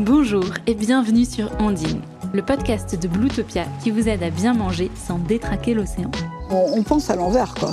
[0.00, 2.00] Bonjour et bienvenue sur Ondine,
[2.32, 6.10] le podcast de Bluetopia qui vous aide à bien manger sans détraquer l'océan.
[6.50, 7.70] On, pense à l'envers, quoi.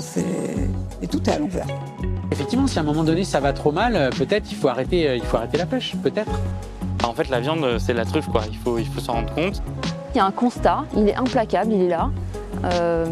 [1.02, 1.66] Et tout est à l'envers.
[2.32, 5.10] Effectivement, si à un moment donné ça va trop mal, euh, peut-être il faut arrêter,
[5.10, 6.32] euh, il faut arrêter la pêche, peut-être.
[7.04, 8.44] En fait, la viande, c'est la truffe, quoi.
[8.48, 9.64] Il faut, il faut s'en rendre compte.
[10.14, 12.12] Il y a un constat, il est implacable, il est là.
[12.64, 13.08] Euh,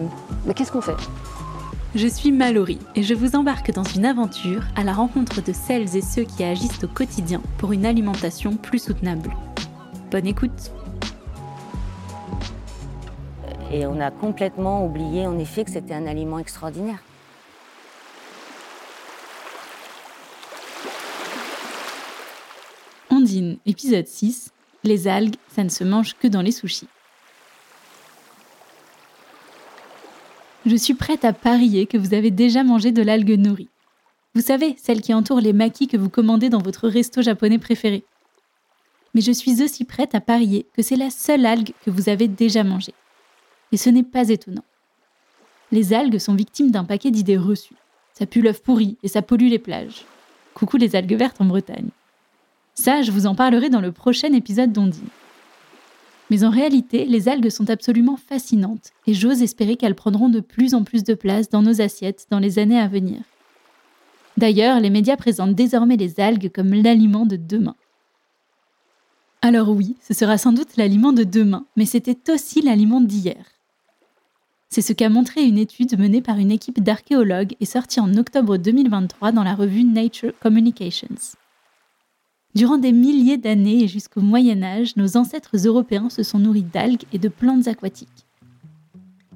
[0.46, 0.96] mais qu'est-ce qu'on fait?
[1.98, 5.96] Je suis Mallory et je vous embarque dans une aventure à la rencontre de celles
[5.96, 9.32] et ceux qui agissent au quotidien pour une alimentation plus soutenable.
[10.12, 10.72] Bonne écoute
[13.72, 17.00] Et on a complètement oublié en effet que c'était un aliment extraordinaire.
[23.10, 24.52] Ondine, épisode 6.
[24.84, 26.88] Les algues, ça ne se mange que dans les sushis.
[30.68, 33.70] Je suis prête à parier que vous avez déjà mangé de l'algue nori.
[34.36, 38.04] Vous savez, celle qui entoure les maquis que vous commandez dans votre resto japonais préféré.
[39.14, 42.28] Mais je suis aussi prête à parier que c'est la seule algue que vous avez
[42.28, 42.94] déjà mangée.
[43.72, 44.66] Et ce n'est pas étonnant.
[45.72, 47.78] Les algues sont victimes d'un paquet d'idées reçues.
[48.14, 50.04] Ça pue l'œuf pourri et ça pollue les plages.
[50.54, 51.92] Coucou les algues vertes en Bretagne.
[52.76, 55.08] Ça, je vous en parlerai dans le prochain épisode d'Ondine.
[56.30, 60.74] Mais en réalité, les algues sont absolument fascinantes et j'ose espérer qu'elles prendront de plus
[60.74, 63.20] en plus de place dans nos assiettes dans les années à venir.
[64.36, 67.76] D'ailleurs, les médias présentent désormais les algues comme l'aliment de demain.
[69.42, 73.46] Alors oui, ce sera sans doute l'aliment de demain, mais c'était aussi l'aliment d'hier.
[74.70, 78.58] C'est ce qu'a montré une étude menée par une équipe d'archéologues et sortie en octobre
[78.58, 81.38] 2023 dans la revue Nature Communications.
[82.58, 87.04] Durant des milliers d'années et jusqu'au Moyen Âge, nos ancêtres européens se sont nourris d'algues
[87.14, 88.26] et de plantes aquatiques.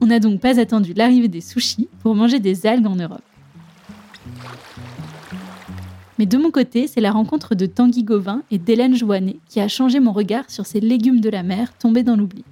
[0.01, 3.21] On n'a donc pas attendu l'arrivée des sushis pour manger des algues en Europe.
[6.17, 9.67] Mais de mon côté, c'est la rencontre de Tanguy Gauvin et d'Hélène Joannet qui a
[9.67, 12.43] changé mon regard sur ces légumes de la mer tombés dans l'oubli.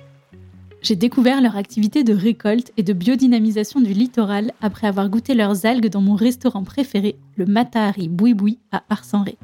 [0.83, 5.65] J'ai découvert leur activité de récolte et de biodynamisation du littoral après avoir goûté leurs
[5.65, 9.35] algues dans mon restaurant préféré, le Matahari Boui à Arsenré.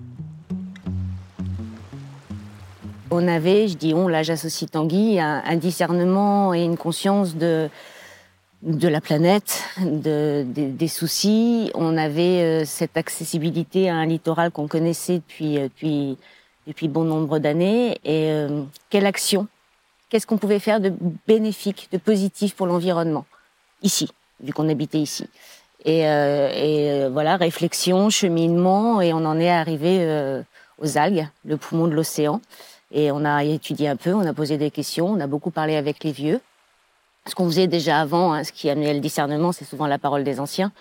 [3.11, 7.69] On avait, je dis on, là j'associe Tanguy, un, discernement et une conscience de,
[8.63, 11.69] de la planète, des soucis.
[11.75, 16.17] On avait euh, cette accessibilité à un littoral qu'on connaissait depuis, euh, depuis,
[16.65, 17.99] depuis bon nombre d'années.
[18.03, 19.47] Et euh, quelle action
[20.09, 20.91] Qu'est-ce qu'on pouvait faire de
[21.27, 23.25] bénéfique, de positif pour l'environnement
[23.83, 24.09] Ici,
[24.41, 25.27] vu qu'on habitait ici.
[25.83, 30.43] Et, et, voilà, réflexion, cheminement, et on en est arrivé
[30.79, 32.39] aux algues, le poumon de l'océan.
[32.95, 35.75] Et on a étudié un peu, on a posé des questions, on a beaucoup parlé
[35.75, 36.39] avec les vieux.
[37.27, 40.23] Ce qu'on faisait déjà avant, hein, ce qui amenait le discernement, c'est souvent la parole
[40.23, 40.71] des anciens.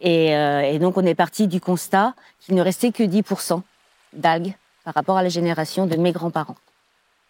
[0.00, 3.62] Et, euh, donc on est parti du constat qu'il ne restait que 10%
[4.12, 6.56] d'algues par rapport à la génération de mes grands-parents.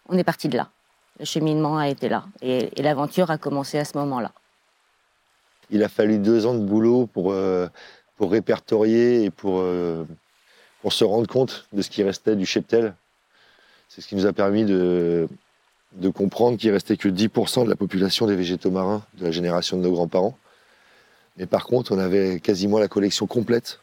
[0.09, 0.69] On est parti de là.
[1.19, 2.23] Le cheminement a été là.
[2.41, 4.31] Et, et l'aventure a commencé à ce moment-là.
[5.69, 7.67] Il a fallu deux ans de boulot pour, euh,
[8.17, 10.05] pour répertorier et pour, euh,
[10.81, 12.95] pour se rendre compte de ce qui restait du cheptel
[13.93, 15.27] c'est ce qui nous a permis de,
[16.15, 19.83] comprendre qu'il restait que 10% de la population des végétaux marins de la génération de
[19.83, 20.35] nos grands-parents.
[21.37, 23.81] Mais par contre, on avait quasiment la collection complète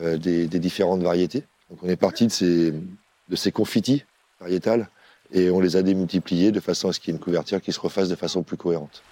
[0.00, 1.42] euh, des, différentes variétés.
[1.70, 4.04] Donc on est parti de ces, de ces confitis
[4.38, 4.88] variétales
[5.32, 7.72] et on les a démultipliés de façon à ce qu'il y ait une couverture qui
[7.72, 9.02] se refasse de façon plus cohérente.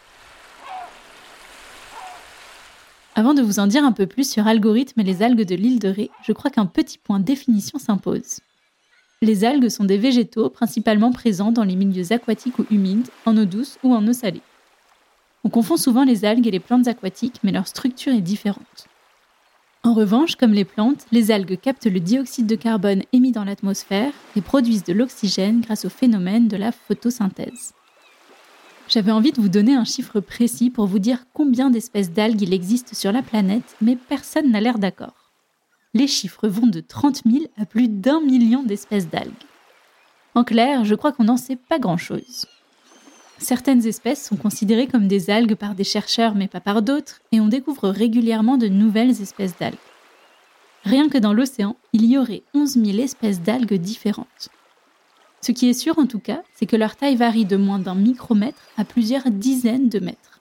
[3.17, 5.81] Avant de vous en dire un peu plus sur Algorithme et les algues de l'île
[5.81, 8.39] de Ré, je crois qu'un petit point définition s'impose.
[9.23, 13.45] Les algues sont des végétaux principalement présents dans les milieux aquatiques ou humides, en eau
[13.45, 14.41] douce ou en eau salée.
[15.45, 18.89] On confond souvent les algues et les plantes aquatiques, mais leur structure est différente.
[19.83, 24.13] En revanche, comme les plantes, les algues captent le dioxyde de carbone émis dans l'atmosphère
[24.37, 27.75] et produisent de l'oxygène grâce au phénomène de la photosynthèse.
[28.89, 32.55] J'avais envie de vous donner un chiffre précis pour vous dire combien d'espèces d'algues il
[32.55, 35.20] existe sur la planète, mais personne n'a l'air d'accord
[35.95, 39.33] les chiffres vont de 30 000 à plus d'un million d'espèces d'algues.
[40.35, 42.47] En clair, je crois qu'on n'en sait pas grand-chose.
[43.39, 47.41] Certaines espèces sont considérées comme des algues par des chercheurs mais pas par d'autres, et
[47.41, 49.77] on découvre régulièrement de nouvelles espèces d'algues.
[50.85, 54.49] Rien que dans l'océan, il y aurait 11 000 espèces d'algues différentes.
[55.41, 57.95] Ce qui est sûr en tout cas, c'est que leur taille varie de moins d'un
[57.95, 60.41] micromètre à plusieurs dizaines de mètres.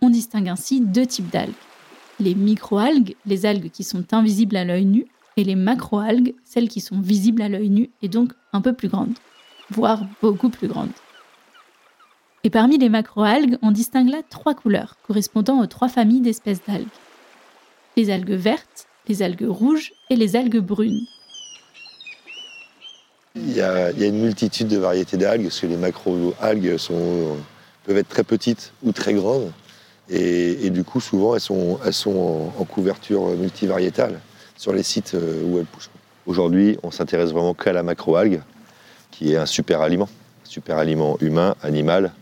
[0.00, 1.52] On distingue ainsi deux types d'algues
[2.20, 5.06] les microalgues, les algues qui sont invisibles à l'œil nu,
[5.36, 8.88] et les macroalgues, celles qui sont visibles à l'œil nu et donc un peu plus
[8.88, 9.14] grandes,
[9.70, 10.92] voire beaucoup plus grandes.
[12.44, 16.86] Et parmi les macroalgues, on distingue là trois couleurs, correspondant aux trois familles d'espèces d'algues.
[17.96, 21.06] les algues vertes, les algues rouges et les algues brunes.
[23.36, 26.76] Il y, a, une multitude de variétés d'algues, parce que les macro-algues
[27.84, 29.50] peuvent être très petites ou très grandes.
[30.10, 34.20] Et, du coup, souvent, elles sont, elles sont en, couverture multivariétale
[34.56, 35.90] sur les sites euh, où elles poussent.
[36.26, 38.42] Aujourd'hui, on s'intéresse vraiment qu'à la macro-algue,
[39.10, 40.08] qui est un super aliment.
[40.44, 42.12] Super aliment humain, animal,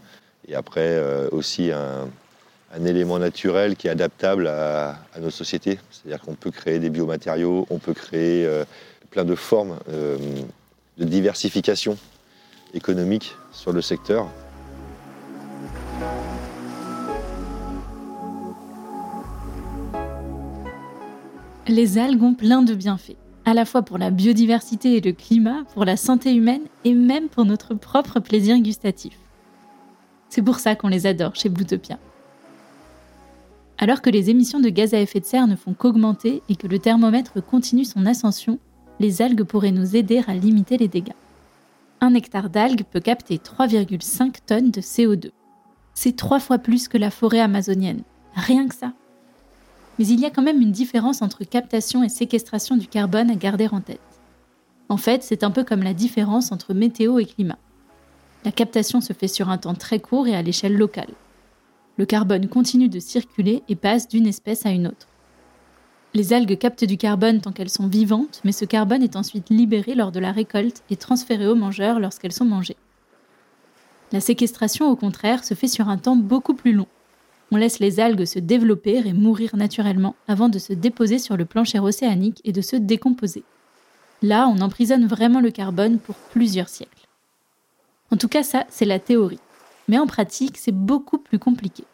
[0.48, 2.08] et après euh, aussi un,
[2.86, 5.78] élément naturel qui est adaptable à, nos sociétés.
[5.90, 8.64] C'est-à-dire qu'on peut créer des biomatériaux, on peut créer euh,
[9.10, 11.98] plein de formes de diversification
[12.72, 14.28] économique sur le secteur.
[21.68, 25.62] Les algues ont plein de bienfaits, à la fois pour la biodiversité et le climat,
[25.74, 29.16] pour la santé humaine et même pour notre propre plaisir gustatif.
[30.28, 32.00] C'est pour ça qu'on les adore chez Bluetopia.
[33.78, 36.66] Alors que les émissions de gaz à effet de serre ne font qu'augmenter et que
[36.66, 38.58] le thermomètre continue son ascension,
[38.98, 41.14] les algues pourraient nous aider à limiter les dégâts.
[42.00, 45.30] Un hectare d'algues peut capter 3,5 tonnes de CO2.
[45.94, 48.02] C'est trois fois plus que la forêt amazonienne.
[48.34, 48.92] Rien que ça.
[49.98, 53.34] Mais il y a quand même une différence entre captation et séquestration du carbone à
[53.34, 54.00] garder en tête.
[54.88, 57.58] En fait, c'est un peu comme la différence entre météo et climat.
[58.44, 61.14] La captation se fait sur un temps très court et à l'échelle locale.
[61.96, 65.08] Le carbone continue de circuler et passe d'une espèce à une autre.
[66.14, 69.94] Les algues captent du carbone tant qu'elles sont vivantes, mais ce carbone est ensuite libéré
[69.94, 72.76] lors de la récolte et transféré aux mangeurs lorsqu'elles sont mangées.
[74.12, 76.86] La séquestration, au contraire, se fait sur un temps beaucoup plus long.
[77.54, 81.44] On laisse les algues se développer et mourir naturellement avant de se déposer sur le
[81.44, 83.44] plancher océanique et de se décomposer.
[84.22, 87.06] Là, on emprisonne vraiment le carbone pour plusieurs siècles.
[88.10, 89.38] En tout cas, ça, c'est la théorie.
[89.86, 91.84] Mais en pratique, c'est beaucoup plus compliqué.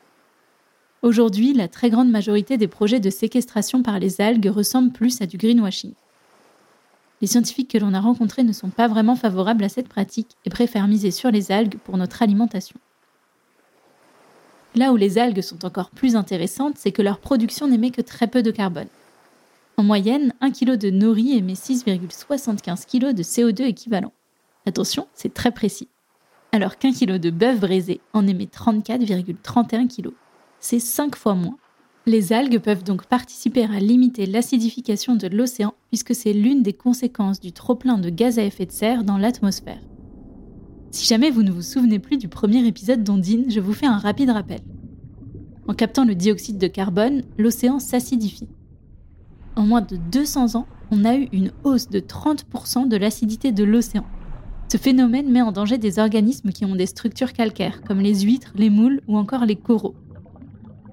[1.03, 5.27] Aujourd'hui, la très grande majorité des projets de séquestration par les algues ressemblent plus à
[5.27, 5.95] du greenwashing.
[7.21, 10.51] Les scientifiques que l'on a rencontrés ne sont pas vraiment favorables à cette pratique et
[10.51, 12.79] préfèrent miser sur les algues pour notre alimentation.
[14.75, 18.27] Là où les algues sont encore plus intéressantes, c'est que leur production n'émet que très
[18.27, 18.89] peu de carbone.
[19.77, 24.13] En moyenne, 1 kg de nori émet 6,75 kg de CO2 équivalent.
[24.67, 25.89] Attention, c'est très précis.
[26.53, 30.11] Alors qu'un kilo de bœuf braisé en émet 34,31 kg.
[30.61, 31.57] C'est 5 fois moins.
[32.07, 37.39] Les algues peuvent donc participer à limiter l'acidification de l'océan puisque c'est l'une des conséquences
[37.39, 39.81] du trop-plein de gaz à effet de serre dans l'atmosphère.
[41.09, 43.97] Si jamais vous ne vous souvenez plus du premier épisode d'Ondine, je vous fais un
[43.97, 44.61] rapide rappel.
[45.67, 48.51] En captant le dioxyde de carbone, l'océan s'acidifie.
[49.57, 53.65] En moins de 200 ans, on a eu une hausse de 30% de l'acidité de
[53.65, 54.05] l'océan.
[54.71, 58.53] Ce phénomène met en danger des organismes qui ont des structures calcaires, comme les huîtres,
[58.55, 59.95] les moules ou encore les coraux.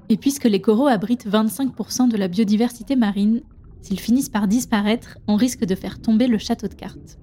[0.07, 3.41] Et puisque les coraux abritent 25% de la biodiversité marine,
[3.81, 7.19] s'ils finissent par disparaître, on risque de faire tomber le château de cartes.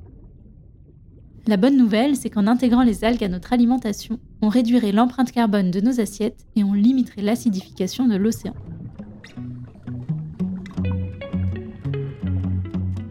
[1.48, 5.72] La bonne nouvelle, c'est qu'en intégrant les algues à notre alimentation, on réduirait l'empreinte carbone
[5.72, 8.54] de nos assiettes et on limiterait l'acidification de l'océan.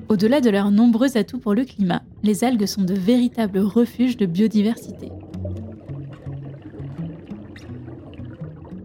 [0.07, 4.25] Au-delà de leurs nombreux atouts pour le climat, les algues sont de véritables refuges de
[4.25, 5.12] biodiversité.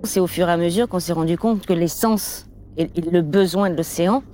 [0.03, 3.71] C'est au fur et à mesure qu'on s'est rendu compte que l'essence et le besoin
[3.71, 4.25] de l'océan,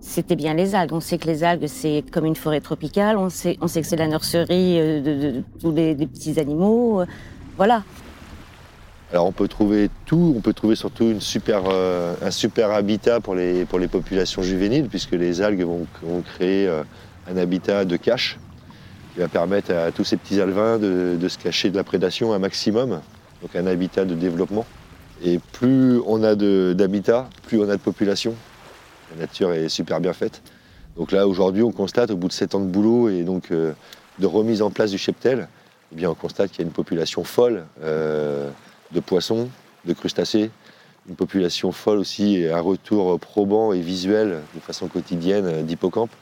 [0.00, 0.92] c'était bien les algues.
[0.92, 3.16] On sait que les algues, c'est comme une forêt tropicale.
[3.16, 7.02] On sait, que c'est la nurserie euh, de, tous les, petits animaux.
[7.56, 7.82] Voilà.
[9.12, 11.12] Alors on peut trouver tout, on peut trouver surtout
[11.48, 15.86] euh, un super habitat pour les, populations juvéniles, puisque les algues vont,
[16.22, 16.82] créer euh,
[17.28, 18.38] un habitat de cache
[19.12, 22.32] qui va permettre à tous ces petits alevins de, de se cacher de la prédation
[22.32, 23.00] un maximum,
[23.42, 24.64] donc un habitat de développement.
[25.22, 28.34] Et plus on a d'habitat, plus on a de population.
[29.10, 30.42] La nature est super bien faite.
[30.96, 33.72] Donc là aujourd'hui on constate au bout de 7 ans de boulot et donc euh,
[34.18, 35.48] de remise en place du cheptel,
[35.92, 37.64] eh bien on constate qu'il y a une population folle.
[37.82, 38.50] euh,
[38.92, 39.48] de poissons,
[39.84, 40.50] de crustacés,
[41.08, 46.14] une population folle aussi, et un retour probant et visuel de façon quotidienne d'hippocampes,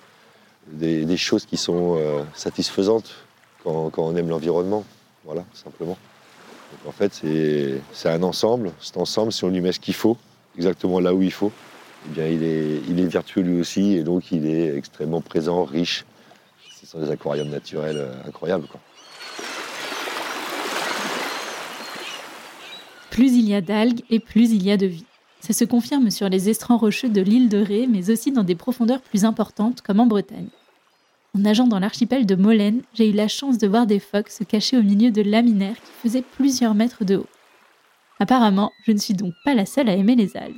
[0.66, 3.11] des, choses qui sont euh, satisfaisantes
[3.64, 4.85] quand, quand on aime l'environnement,
[5.25, 5.97] voilà, simplement.
[6.73, 7.23] Donc en fait,
[7.92, 10.18] c'est un ensemble, cet ensemble, si on lui met ce qu'il faut,
[10.57, 11.52] exactement là où il faut,
[12.16, 16.04] eh il est, vertueux lui aussi, et donc il est extrêmement présent, riche.
[16.80, 18.66] Ce sont des aquariums naturels euh, incroyables.
[23.10, 25.04] Plus il y a d'algues et plus il y a de vie.
[25.40, 28.54] Ça se confirme sur les estrans rocheux de l'île de Ré, mais aussi dans des
[28.54, 30.48] profondeurs plus importantes, comme en Bretagne.
[31.34, 34.44] En nageant dans l'archipel de Molène, j'ai eu la chance de voir des phoques se
[34.44, 37.28] cacher au milieu de laminaires qui faisaient plusieurs mètres de haut.
[38.18, 40.54] Apparemment, je ne suis donc pas la seule à aimer les algues.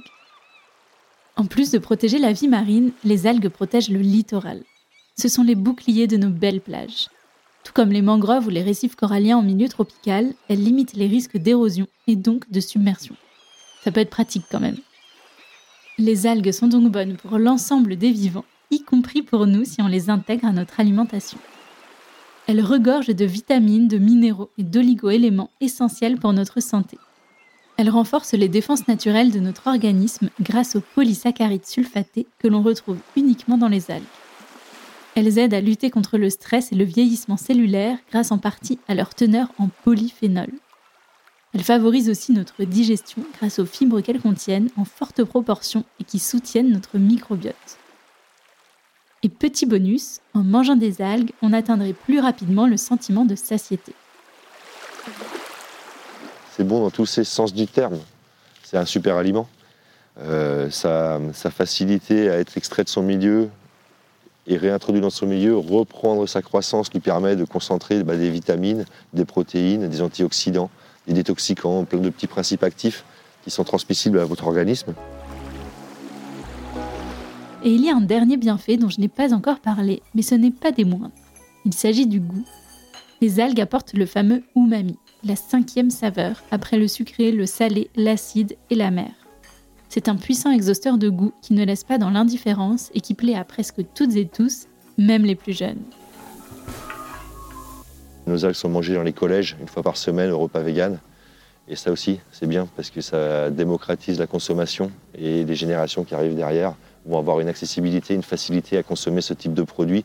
[1.40, 4.62] En plus de protéger la vie marine, les algues protègent le littoral.
[5.16, 7.08] Ce sont les boucliers de nos belles plages.
[7.64, 11.38] Tout comme les mangroves ou les récifs coralliens en milieu tropical, elles limitent les risques
[11.38, 13.16] d'érosion et donc de submersion.
[13.82, 14.76] Ça peut être pratique quand même.
[15.96, 19.88] Les algues sont donc bonnes pour l'ensemble des vivants, y compris pour nous si on
[19.88, 21.38] les intègre à notre alimentation.
[22.48, 26.98] Elles regorgent de vitamines, de minéraux et d'oligo-éléments essentiels pour notre santé.
[27.80, 32.98] Elles renforcent les défenses naturelles de notre organisme grâce aux polysaccharides sulfatés que l'on retrouve
[33.16, 34.02] uniquement dans les algues.
[35.14, 38.94] Elles aident à lutter contre le stress et le vieillissement cellulaire grâce en partie à
[38.94, 40.50] leur teneur en polyphénol.
[41.54, 46.18] Elles favorisent aussi notre digestion grâce aux fibres qu'elles contiennent en forte proportion et qui
[46.18, 47.78] soutiennent notre microbiote.
[49.22, 53.94] Et petit bonus, en mangeant des algues, on atteindrait plus rapidement le sentiment de satiété.
[56.60, 57.98] C'est bon dans tous ces sens du terme.
[58.62, 59.48] C'est un super aliment.
[60.20, 63.48] Euh, sa, sa facilité à être extrait de son milieu
[64.46, 68.84] et réintroduit dans son milieu, reprendre sa croissance lui permet de concentrer bah, des vitamines,
[69.14, 70.68] des protéines, des antioxydants,
[71.06, 73.06] des détoxicants, plein de petits principes actifs
[73.42, 74.92] qui sont transmissibles à votre organisme.
[77.64, 80.34] Et il y a un dernier bienfait dont je n'ai pas encore parlé, mais ce
[80.34, 81.14] n'est pas des moindres.
[81.64, 82.44] Il s'agit du goût.
[83.22, 88.56] Les algues apportent le fameux umami, la cinquième saveur, après le sucré, le salé, l'acide
[88.70, 89.12] et la mer.
[89.88, 93.34] C'est un puissant exhausteur de goût qui ne laisse pas dans l'indifférence et qui plaît
[93.34, 94.66] à presque toutes et tous,
[94.98, 95.82] même les plus jeunes.
[98.26, 100.98] Nos algues sont mangées dans les collèges une fois par semaine au repas vegan.
[101.68, 106.14] Et ça aussi, c'est bien parce que ça démocratise la consommation et les générations qui
[106.14, 106.74] arrivent derrière
[107.04, 110.04] vont avoir une accessibilité, une facilité à consommer ce type de produits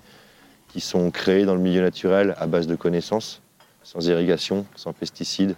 [0.70, 3.42] qui sont créés dans le milieu naturel à base de connaissances,
[3.86, 5.56] sans irrigation, sans pesticides.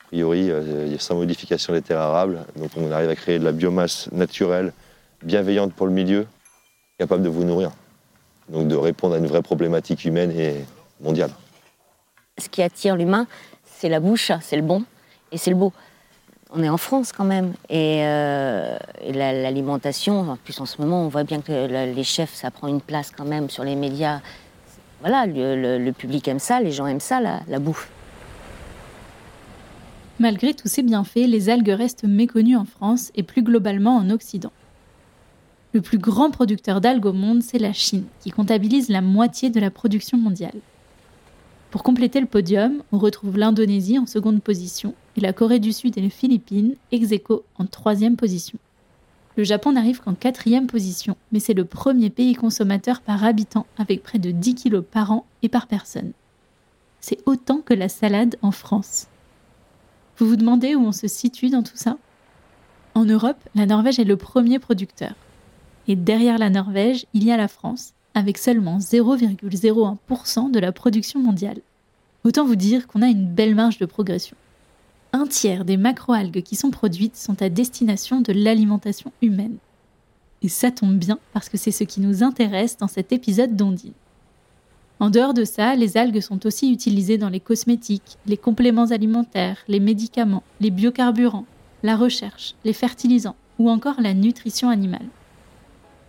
[0.00, 2.44] A priori, euh, sans modification des terres arables.
[2.56, 4.72] Donc on arrive à créer de la biomasse naturelle,
[5.22, 6.26] bienveillante pour le milieu,
[6.98, 7.72] capable de vous nourrir.
[8.48, 10.64] Donc de répondre à une vraie problématique humaine et
[11.00, 11.30] mondiale.
[12.38, 13.26] Ce qui attire l'humain,
[13.64, 14.84] c'est la bouche, c'est le bon
[15.32, 15.72] et c'est le beau
[16.50, 17.52] on est en France quand même.
[17.68, 22.50] Et, euh, l'alimentation, en plus en ce moment, on voit bien que les chefs, ça
[22.50, 24.20] prend une place quand même sur les médias.
[25.00, 27.90] Voilà, le, public aime ça, les gens aiment ça, la, bouffe.
[30.18, 34.52] Malgré tous ces bienfaits, les algues restent méconnues en France et plus globalement en Occident.
[35.72, 39.60] Le plus grand producteur d'algues au monde, c'est la Chine, qui comptabilise la moitié de
[39.60, 40.58] la production mondiale.
[41.70, 45.96] Pour compléter le podium, on retrouve l'Indonésie en seconde position et la Corée du Sud
[45.98, 48.58] et les Philippines ex aequo en troisième position.
[49.38, 54.02] Le Japon n'arrive qu'en quatrième position, mais c'est le premier pays consommateur par habitant avec
[54.02, 56.10] près de 10 kilos par an et par personne.
[57.00, 59.06] C'est autant que la salade en France.
[60.16, 61.98] Vous vous demandez où on se situe dans tout ça?
[62.96, 65.14] En Europe, la Norvège est le premier producteur.
[65.86, 71.20] Et derrière la Norvège, il y a la France, avec seulement 0,01% de la production
[71.20, 71.60] mondiale.
[72.24, 74.36] Autant vous dire qu'on a une belle marge de progression.
[75.12, 79.56] Un tiers des macroalgues qui sont produites sont à destination de l'alimentation humaine.
[80.42, 83.92] Et ça tombe bien parce que c'est ce qui nous intéresse dans cet épisode d'Ondine.
[85.00, 89.58] En dehors de ça, les algues sont aussi utilisées dans les cosmétiques, les compléments alimentaires,
[89.68, 91.46] les médicaments, les biocarburants,
[91.82, 95.08] la recherche, les fertilisants ou encore la nutrition animale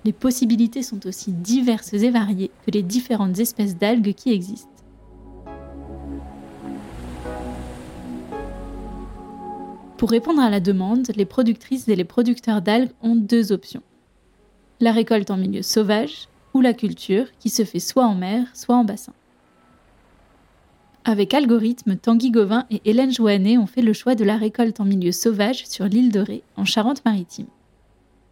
[0.06, 4.69] les possibilités sont aussi diverses et variées que les différentes espèces d'algues qui existent.
[10.00, 13.84] Pour répondre à la demande, les productrices et les producteurs d'algues ont deux options.
[14.80, 18.78] La récolte en milieu sauvage ou la culture qui se fait soit en mer, soit
[18.78, 19.12] en bassin.
[21.04, 24.86] Avec Algorithme, Tanguy Gauvin et Hélène Joannet ont fait le choix de la récolte en
[24.86, 27.48] milieu sauvage sur l'île de Ré, en Charente-Maritime.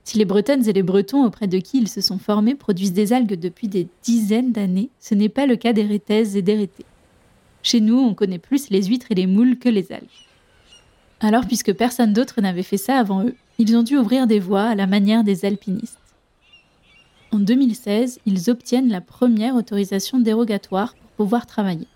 [0.06, 3.12] Si les Bretonnes et les Bretons auprès de qui ils se sont formés produisent des
[3.12, 6.86] algues depuis des dizaines d'années, ce n'est pas le cas des rétaises et des rétés.
[7.62, 10.27] Chez nous, on connaît plus les huîtres et les moules que les algues.
[11.20, 14.64] Alors, puisque personne d'autre n'avait fait ça avant eux, ils ont dû ouvrir des voies
[14.64, 16.00] à la manière des alpinistes.
[17.32, 21.88] En 2016, ils obtiennent la première autorisation dérogatoire pour pouvoir travailler.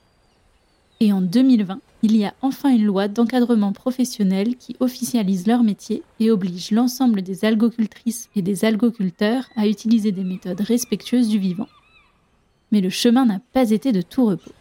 [0.99, 6.03] Et en 2020, il y a enfin une loi d'encadrement professionnel qui officialise leur métier
[6.19, 11.67] et oblige l'ensemble des algocultrices et des algoculteurs à utiliser des méthodes respectueuses du vivant.
[12.71, 14.51] Mais le chemin n'a pas été de tout repos.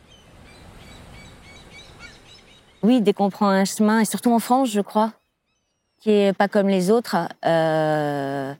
[2.83, 5.13] Oui, dès qu'on prend un chemin, et surtout en France, je crois,
[6.01, 8.55] qui est pas comme les autres, euh,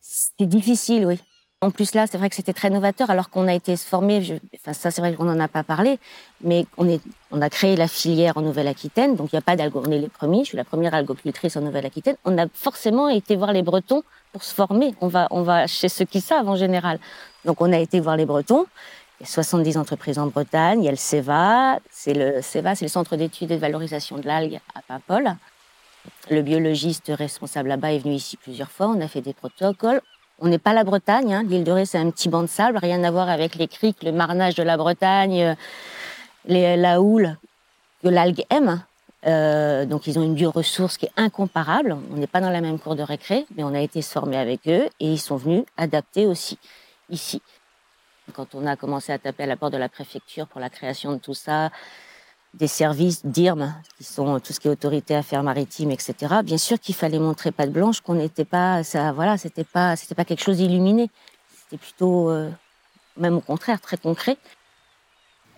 [0.00, 1.18] c'est difficile, oui.
[1.62, 4.22] En plus là, c'est vrai que c'était très novateur, alors qu'on a été formé.
[4.22, 4.34] Je...
[4.54, 5.98] Enfin, ça, c'est vrai qu'on n'en a pas parlé,
[6.42, 7.02] mais on est,
[7.32, 9.82] on a créé la filière en Nouvelle-Aquitaine, donc il n'y a pas d'algo.
[9.86, 10.40] On est les premiers.
[10.40, 12.16] Je suis la première algocultrice en Nouvelle-Aquitaine.
[12.24, 14.02] On a forcément été voir les Bretons
[14.32, 14.94] pour se former.
[15.02, 16.98] On va, on va chez ceux qui savent en général.
[17.44, 18.64] Donc on a été voir les Bretons.
[19.20, 20.82] Il y a 70 entreprises en Bretagne.
[20.82, 21.78] Il y a le CEVA.
[21.90, 25.36] C'est le CEVA, c'est le Centre d'études et de valorisation de l'algue à Paimpol.
[26.30, 28.88] Le biologiste responsable là-bas est venu ici plusieurs fois.
[28.88, 30.00] On a fait des protocoles.
[30.38, 31.34] On n'est pas la Bretagne.
[31.34, 31.42] Hein.
[31.46, 34.02] L'île de Ré, c'est un petit banc de sable, rien à voir avec les criques,
[34.02, 35.54] le marnage de la Bretagne,
[36.48, 37.36] euh, la houle
[38.02, 38.82] que l'algue aime.
[39.26, 41.94] Euh, donc, ils ont une bioressource qui est incomparable.
[42.10, 44.38] On n'est pas dans la même cour de récré, mais on a été se former
[44.38, 46.58] avec eux et ils sont venus adapter aussi
[47.10, 47.42] ici.
[48.34, 51.12] Quand on a commencé à taper à la porte de la préfecture pour la création
[51.12, 51.70] de tout ça,
[52.54, 56.14] des services d'IRM, qui sont tout ce qui est autorité affaires maritimes, etc.
[56.44, 59.96] Bien sûr qu'il fallait montrer pas de blanche, qu'on n'était pas, ça, voilà, c'était pas,
[59.96, 61.10] c'était pas quelque chose d'illuminé.
[61.62, 62.50] C'était plutôt, euh,
[63.16, 64.36] même au contraire, très concret.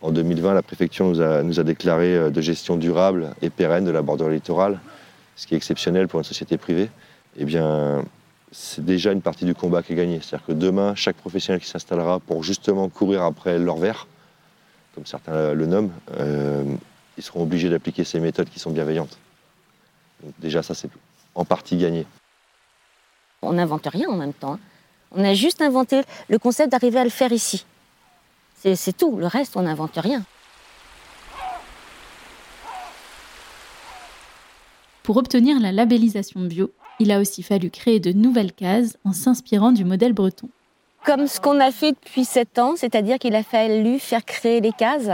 [0.03, 3.85] En 2020, la préfecture nous a, nous a déclaré euh, de gestion durable et pérenne
[3.85, 4.81] de la bordure littorale,
[5.37, 6.91] ce qui est exceptionnel pour une société privée.
[7.39, 8.05] Eh bien,
[8.53, 10.21] c'est déjà une partie du combat qui est gagnée.
[10.23, 14.07] C'est-à-dire que demain, chaque professionnel qui s'installera pour justement courir après leur verre,
[14.95, 16.65] comme certains le nomment, euh,
[17.17, 19.19] ils seront obligés d'appliquer ces méthodes qui sont bienveillantes.
[20.23, 20.91] Donc déjà, ça, c'est
[21.35, 22.07] en partie gagné.
[23.41, 24.55] On n'invente rien en même temps.
[24.55, 24.61] hein.
[25.13, 27.65] On a juste inventé le concept d'arriver à le faire ici.
[28.57, 29.17] C'est c'est tout.
[29.17, 30.23] Le reste, on n'invente rien.
[35.03, 39.73] Pour obtenir la labellisation bio, il a aussi fallu créer de nouvelles cases en s'inspirant
[39.73, 40.49] du modèle breton.
[41.05, 44.73] Comme ce qu'on a fait depuis sept ans, c'est-à-dire qu'il a fallu faire créer les
[44.73, 45.11] cases.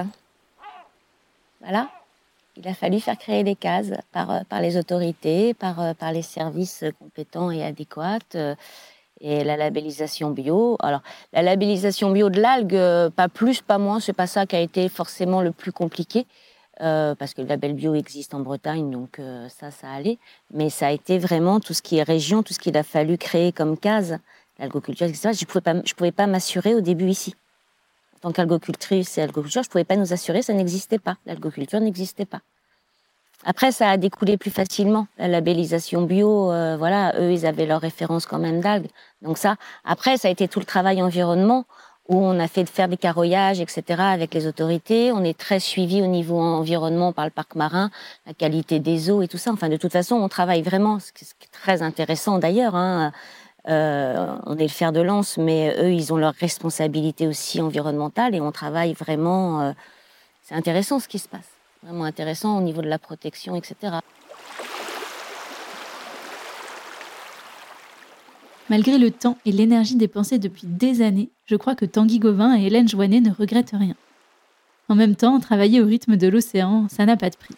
[1.61, 1.89] Voilà.
[2.57, 6.13] Il a fallu faire créer les cases par, euh, par les autorités, par, euh, par
[6.13, 8.19] les services compétents et adéquats.
[8.35, 8.55] euh,
[9.21, 10.77] Et la labellisation bio.
[10.81, 14.61] Alors, la labellisation bio de l'algue, pas plus, pas moins, c'est pas ça qui a
[14.61, 16.25] été forcément le plus compliqué.
[16.81, 20.19] Euh, parce que le label bio existe en Bretagne, donc euh, ça, ça allait.
[20.53, 23.19] Mais ça a été vraiment tout ce qui est région, tout ce qu'il a fallu
[23.19, 24.19] créer comme case,
[24.59, 25.31] l'algoculture, etc.
[25.33, 27.35] Je pouvais pas, je pouvais pas m'assurer au début ici.
[28.17, 31.17] En tant qu'algocultrice et algoculture, je pouvais pas nous assurer, ça n'existait pas.
[31.27, 32.41] L'algoculture n'existait pas.
[33.45, 35.07] Après, ça a découlé plus facilement.
[35.17, 38.89] La labellisation bio, euh, voilà, eux, ils avaient leur référence quand même d'algues.
[39.23, 41.65] Donc ça, après, ça a été tout le travail environnement
[42.09, 43.83] où on a fait de faire des carroyages, etc.
[44.01, 45.13] avec les autorités.
[45.13, 47.91] On est très suivi au niveau environnement par le parc marin,
[48.27, 49.53] la qualité des eaux et tout ça.
[49.53, 52.75] Enfin, de toute façon, on travaille vraiment, ce qui est très intéressant d'ailleurs.
[52.75, 53.13] Hein.
[53.69, 58.35] Euh, on est le fer de lance, mais eux, ils ont leur responsabilité aussi environnementale
[58.35, 59.61] et on travaille vraiment.
[59.61, 59.73] euh,
[60.43, 61.51] c'est intéressant ce qui se passe,
[61.83, 63.99] vraiment intéressant au niveau de la protection, etc.
[68.71, 72.67] Malgré le temps et l'énergie dépensés depuis des années, je crois que Tanguy Gauvin et
[72.67, 73.95] Hélène Joannet ne regrettent rien.
[74.91, 77.55] En même temps, travailler au rythme de l'océan, ça n'a pas de prix.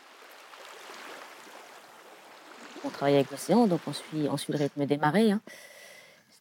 [2.84, 5.32] On travaille avec l'océan, donc on suit, le rythme des marées.
[5.32, 5.40] hein.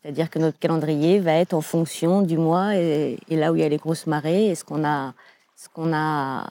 [0.02, 3.62] C'est-à-dire que notre calendrier va être en fonction du mois et, et là où il
[3.62, 5.14] y a les grosses marées et ce qu'on a,
[5.56, 6.50] ce qu'on a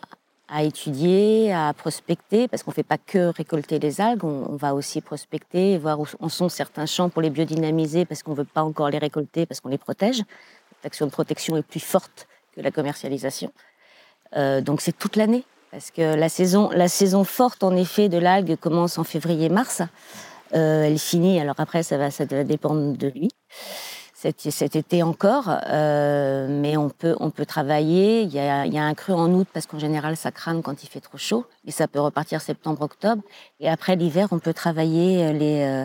[0.48, 4.74] à étudier, à prospecter, parce qu'on ne fait pas que récolter les algues, on, va
[4.74, 8.44] aussi prospecter, voir où en sont certains champs pour les biodynamiser, parce qu'on ne veut
[8.44, 10.22] pas encore les récolter, parce qu'on les protège.
[10.84, 13.52] L'action de protection est plus forte que la commercialisation.
[14.36, 18.18] Euh, donc c'est toute l'année, parce que la saison, la saison forte, en effet, de
[18.18, 19.82] l'algue commence en février-mars.
[20.54, 23.30] Euh, elle finit, alors après, ça va, ça va dépendre de lui.
[24.20, 28.22] Cet, été encore, euh, mais on peut, on peut travailler.
[28.22, 30.98] Il y, a, un creux en août parce qu'en général ça crame quand il fait
[30.98, 33.22] trop chaud et ça peut repartir septembre-octobre.
[33.60, 35.84] Et après l'hiver, on peut travailler les, euh,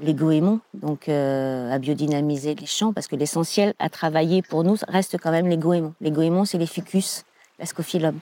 [0.00, 4.78] les goémons, donc euh, à biodynamiser les champs parce que l'essentiel à travailler pour nous
[4.88, 5.94] reste quand même les goémons.
[6.00, 7.22] Les goémons, c'est les ficus,
[7.60, 8.18] la scophyllum.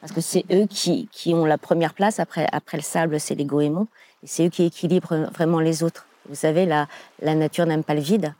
[0.00, 3.34] Parce que c'est eux qui, qui ont la première place, après, après le sable, c'est
[3.34, 3.86] les goémons,
[4.22, 6.06] et c'est eux qui équilibrent vraiment les autres.
[6.26, 6.88] Vous savez, la,
[7.20, 8.32] la nature n'aime pas le vide.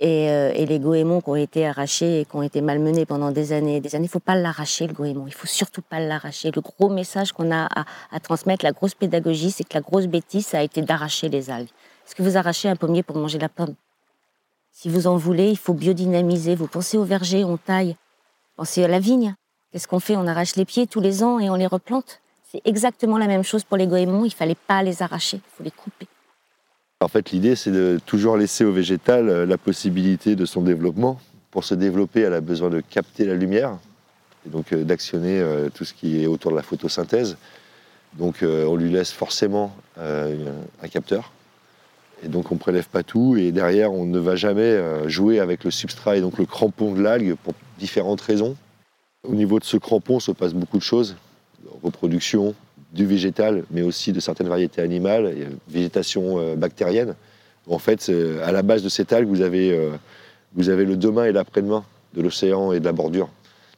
[0.00, 3.32] Et, euh, et, les goémons qui ont été arrachés et qui ont été malmenés pendant
[3.32, 5.26] des années et des années, il ne faut pas l'arracher, le goémon.
[5.26, 6.52] Il faut surtout pas l'arracher.
[6.54, 7.68] Le gros message qu'on a
[8.12, 11.50] à, transmettre, la grosse pédagogie, c'est que la grosse bêtise, ça a été d'arracher les
[11.50, 11.70] algues.
[12.06, 13.74] Est-ce que vous arrachez un pommier pour manger la pomme?
[14.70, 16.54] Si vous en voulez, il faut biodynamiser.
[16.54, 17.96] Vous pensez au verger, on taille.
[18.54, 19.34] Pensez à la vigne.
[19.72, 20.16] Qu'est-ce qu'on fait?
[20.16, 22.20] On arrache les pieds tous les ans et on les replante?
[22.50, 24.24] C'est exactement la même chose pour les goémons.
[24.24, 26.07] Il fallait pas les arracher, il faut les couper.
[27.00, 31.20] En fait, l'idée, c'est de toujours laisser au végétal euh, la possibilité de son développement.
[31.52, 33.78] Pour se développer, elle a besoin de capter la lumière
[34.44, 37.36] et donc euh, d'actionner euh, tout ce qui est autour de la photosynthèse.
[38.14, 41.30] Donc, on lui laisse forcément un capteur.
[42.24, 43.36] Et donc on ne prélève pas tout.
[43.36, 47.02] Et derrière, on ne va jamais jouer avec le substrat et donc le crampon de
[47.02, 48.56] l'algue pour différentes raisons.
[49.24, 51.16] Au niveau de ce crampon se passe beaucoup de choses.
[51.82, 52.54] Reproduction
[52.92, 55.34] du végétal, mais aussi de certaines variétés animales,
[55.68, 57.14] végétation euh, bactérienne.
[57.68, 59.90] En fait, euh, à la base de cette algue, vous avez, euh,
[60.54, 63.28] vous avez le demain et l'après-demain de l'océan et de la bordure.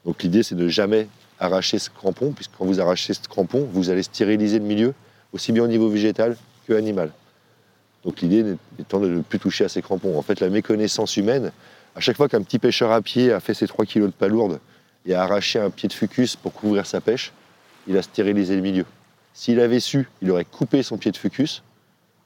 [0.04, 1.08] Donc l'idée, c'est de jamais
[1.40, 4.94] arracher ce crampon, puisque quand vous arrachez ce crampon, vous allez stériliser le milieu,
[5.32, 6.36] aussi bien au niveau végétal
[6.68, 7.10] que animal.
[8.04, 10.16] Donc l'idée étant de ne plus toucher à ces crampons.
[10.16, 11.50] En fait, la méconnaissance humaine,
[11.96, 14.60] à chaque fois qu'un petit pêcheur à pied a fait ses 3 kilos de palourde
[15.04, 17.32] et a arraché un pied de fucus pour couvrir sa pêche,
[17.88, 18.84] il a stérilisé le milieu.
[19.40, 21.62] S'il avait su, il aurait coupé son pied de fucus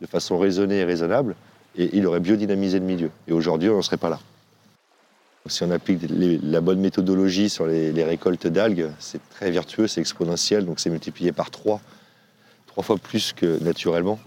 [0.01, 1.37] de façon raisonnée et raisonnable,
[1.77, 3.13] et il aurait biodynamisé le milieu.
[3.29, 4.19] Et aujourd'hui, on n'en serait pas là.
[5.47, 10.67] Si on applique la bonne méthodologie sur les, récoltes d'algues, c'est très vertueux, c'est exponentiel,
[10.67, 11.81] donc c'est multiplié par 3,
[12.67, 14.19] trois fois plus que naturellement.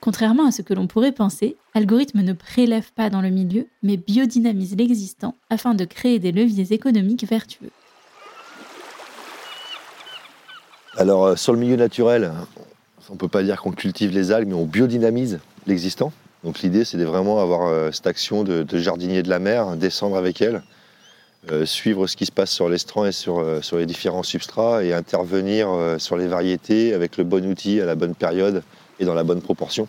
[0.00, 3.96] Contrairement à ce que l'on pourrait penser, Algorithme ne prélève pas dans le milieu, mais
[3.96, 7.70] biodynamise l'existant afin de créer des leviers économiques vertueux.
[10.96, 12.32] Alors, euh, sur le milieu naturel,
[13.08, 16.12] on ne peut pas dire qu'on cultive les algues, mais on biodynamise l'existant.
[16.42, 20.16] Donc, l'idée, c'est de vraiment avoir euh, cette action de, jardinier de la mer, descendre
[20.16, 20.62] avec elle,
[21.50, 24.92] euh, suivre ce qui se passe sur l'estran et sur, sur les différents substrats et
[24.92, 28.62] intervenir sur les variétés avec le bon outil à la bonne période
[28.98, 29.86] et dans la bonne proportion,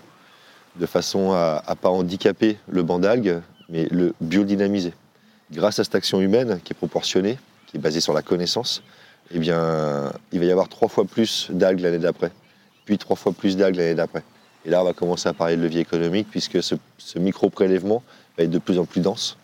[0.79, 4.93] de façon à ne pas handicaper le banc d'algues, mais le biodynamiser.
[5.51, 7.37] Grâce à cette action humaine qui est proportionnée,
[7.67, 8.81] qui est basée sur la connaissance,
[9.33, 12.31] eh bien, il va y avoir trois fois plus d'algues l'année d'après,
[12.85, 14.23] puis trois fois plus d'algues l'année d'après.
[14.65, 16.75] Et là, on va commencer à parler de levier économique, puisque ce,
[17.17, 18.03] micro-prélèvement
[18.37, 19.37] va être de plus en plus dense.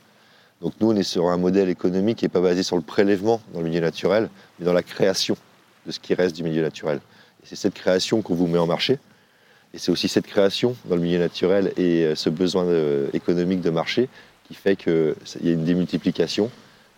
[0.62, 3.42] Donc nous, on est sur un modèle économique qui n'est pas basé sur le prélèvement
[3.54, 5.38] dans le milieu naturel, mais dans la création
[5.86, 7.00] de ce qui reste du milieu naturel.
[7.44, 9.00] Et c'est cette création qu'on vous met en marché.
[9.74, 13.62] Et c'est aussi cette création dans le milieu naturel et euh, ce besoin de- économique
[13.62, 14.10] de marché
[14.48, 16.50] qui fait qu'il y a une démultiplication,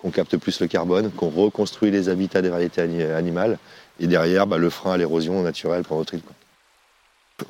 [0.01, 3.57] qu'on capte plus le carbone, qu'on reconstruit les habitats des variétés ani- animales,
[3.99, 6.21] et derrière, bah, le frein à l'érosion naturelle pour notre île.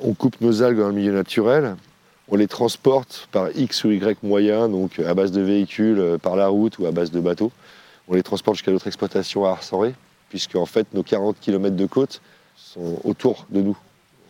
[0.00, 1.76] On coupe nos algues dans le milieu naturel,
[2.28, 6.36] on les transporte par X ou Y moyens, donc à base de véhicules, euh, par
[6.36, 7.50] la route ou à base de bateaux.
[8.08, 9.94] On les transporte jusqu'à notre exploitation à Arcenré,
[10.28, 12.20] puisque en fait nos 40 km de côte
[12.56, 13.76] sont autour de nous.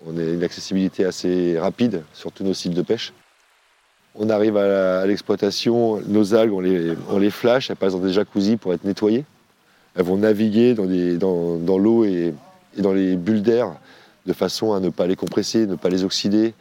[0.06, 3.12] On a une accessibilité assez rapide sur tous nos sites de pêche.
[4.16, 8.12] On arrive à l'exploitation, nos algues, on les, on les flash, elles passent dans des
[8.12, 9.24] jacuzzis pour être nettoyées.
[9.94, 12.34] Elles vont naviguer dans, l'eau et,
[12.78, 13.72] dans les bulles d'air
[14.26, 16.54] de façon à ne pas les compresser, ne pas les oxyder,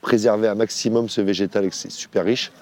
[0.00, 2.52] préserver un maximum ce végétal, c'est super riche.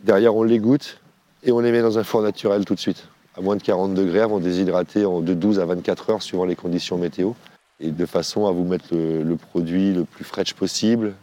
[0.00, 0.98] Derrière, on les goûte
[1.42, 3.08] et on les met dans un four naturel tout de suite.
[3.36, 6.44] À moins de 40 degrés, elles vont déshydrater en de 12 à 24 heures suivant
[6.44, 7.32] les conditions météo.
[7.80, 11.14] Et de façon à vous mettre le produit le plus fraîche possible,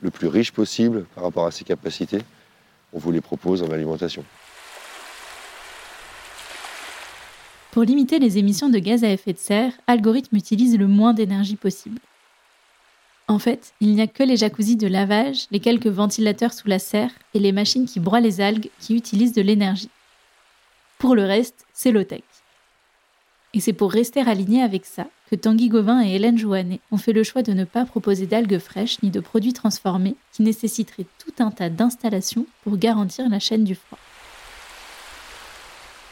[0.00, 2.22] le plus riche possible par rapport à ses capacités.
[2.92, 4.24] On vous les propose en alimentation.
[7.70, 11.56] Pour limiter les émissions de gaz à effet de serre, Algorithme utilise le moins d'énergie
[11.56, 12.00] possible.
[13.28, 16.80] En fait, il n'y a que les jacuzzis de lavage, les quelques ventilateurs sous la
[16.80, 19.90] serre et les machines qui broient les algues qui utilisent de l'énergie.
[20.98, 22.22] Pour le reste, c'est low-tech.
[23.54, 27.12] Et c'est pour rester aligné avec ça que Tanguy Gauvin et Hélène Joannet ont fait
[27.12, 31.32] le choix de ne pas proposer d'algues fraîches ni de produits transformés qui nécessiteraient tout
[31.38, 33.98] un tas d'installations pour garantir la chaîne du froid.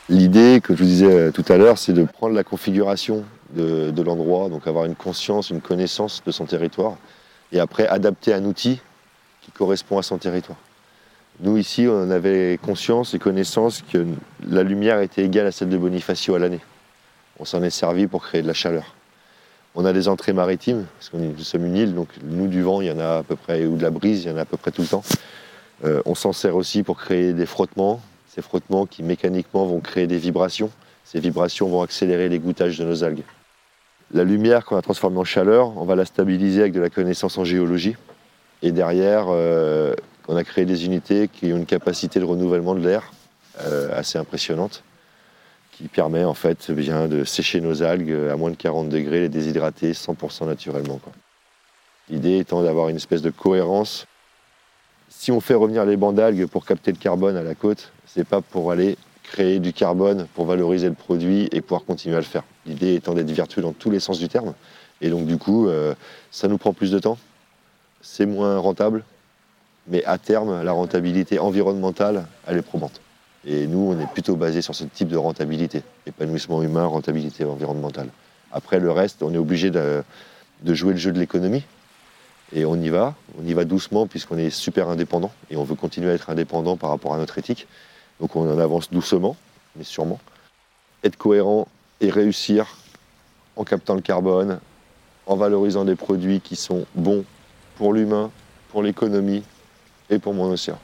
[0.08, 3.90] L'idée que je vous disais euh, tout à l'heure, c'est de prendre la configuration de,
[3.90, 6.96] de l'endroit, donc avoir une conscience, une connaissance de son territoire,
[7.50, 8.80] et après adapter un outil
[9.42, 10.58] qui correspond à son territoire.
[11.40, 14.06] Nous, ici, on avait conscience et connaissance que
[14.46, 16.60] la lumière était égale à celle de Bonifacio à l'année.
[17.38, 18.94] On s'en est servi pour créer de la chaleur.
[19.80, 22.88] On a des entrées maritimes, parce nous sommes une île, donc nous, du vent, il
[22.88, 24.44] y en a à peu près, ou de la brise, il y en a à
[24.44, 25.04] peu près tout le temps.
[25.84, 30.08] Euh, on s'en sert aussi pour créer des frottements, ces frottements qui mécaniquement vont créer
[30.08, 30.72] des vibrations.
[31.04, 33.22] Ces vibrations vont accélérer les gouttages de nos algues.
[34.12, 37.38] La lumière qu'on a transformée en chaleur, on va la stabiliser avec de la connaissance
[37.38, 37.94] en géologie.
[38.62, 39.94] Et derrière, euh,
[40.26, 43.12] on a créé des unités qui ont une capacité de renouvellement de l'air
[43.60, 44.82] euh, assez impressionnante,
[45.78, 49.28] qui permet en fait bien, de sécher nos algues à moins de 40 degrés, les
[49.28, 51.00] déshydrater 100% naturellement.
[52.10, 54.06] L'idée étant d'avoir une espèce de cohérence.
[55.08, 58.26] Si on fait revenir les bancs d'algues pour capter le carbone à la côte, c'est
[58.26, 62.24] pas pour aller créer du carbone pour valoriser le produit et pouvoir continuer à le
[62.24, 62.42] faire.
[62.66, 64.54] L'idée étant d'être vertueux dans tous les sens du terme.
[65.00, 65.94] Et donc du coup, euh,
[66.32, 67.18] ça nous prend plus de temps,
[68.00, 69.04] c'est moins rentable,
[69.86, 73.00] mais à terme, la rentabilité environnementale, elle est probante.
[73.46, 78.08] Et nous, on est plutôt basé sur ce type de rentabilité, épanouissement humain, rentabilité environnementale.
[78.52, 80.02] Après, le reste, on est obligé de,
[80.64, 81.64] jouer le jeu de l'économie.
[82.52, 85.74] Et on y va, on y va doucement puisqu'on est super indépendant et on veut
[85.74, 87.68] continuer à être indépendant par rapport à notre éthique.
[88.20, 89.36] Donc on avance doucement,
[89.76, 90.18] mais sûrement.
[91.04, 91.68] Être cohérent
[92.00, 92.78] et réussir
[93.56, 94.60] en captant le carbone,
[95.26, 97.24] en valorisant des produits qui sont bons
[97.76, 98.30] pour l'humain,
[98.70, 99.42] pour l'économie
[100.08, 100.78] et pour mon océan.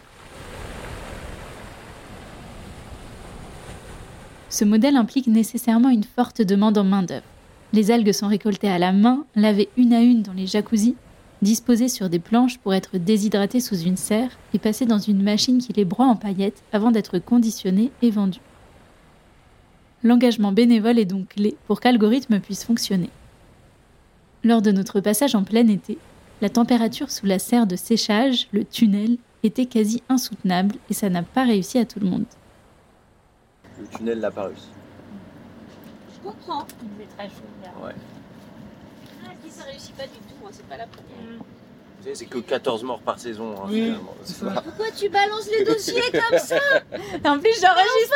[4.55, 7.27] Ce modèle implique nécessairement une forte demande en main-d'œuvre.
[7.73, 10.95] Les algues sont récoltées à la main, lavées une à une dans les jacuzzis,
[11.43, 15.59] disposées sur des planches pour être déshydratées sous une serre et passées dans une machine
[15.59, 18.39] qui les broie en paillettes avant d'être conditionnées et vendues.
[20.05, 23.11] L'engagement bénévole est donc clé pour qu'Algorithme puisse fonctionner.
[24.45, 25.99] Lors de notre passage en plein été,
[26.43, 31.25] la température sous la serre de séchage, le tunnel, était quasi insoutenable et ça n'a
[31.25, 32.27] pas réussi à tout le monde.
[33.81, 34.69] Le tunnel n'a pas réussi.
[36.15, 36.67] Je comprends.
[36.83, 37.85] Il est très chaud.
[37.85, 37.93] Ouais.
[39.27, 41.41] Ah, si ça réussit pas du tout, moi, c'est pas la première.
[42.03, 43.55] Tu sais, c'est que 14 morts par saison.
[43.59, 43.95] hein, Oui,
[44.43, 46.57] pas- Pourquoi tu balances les dossiers comme ça?
[47.25, 48.15] En plus, j'enregistre.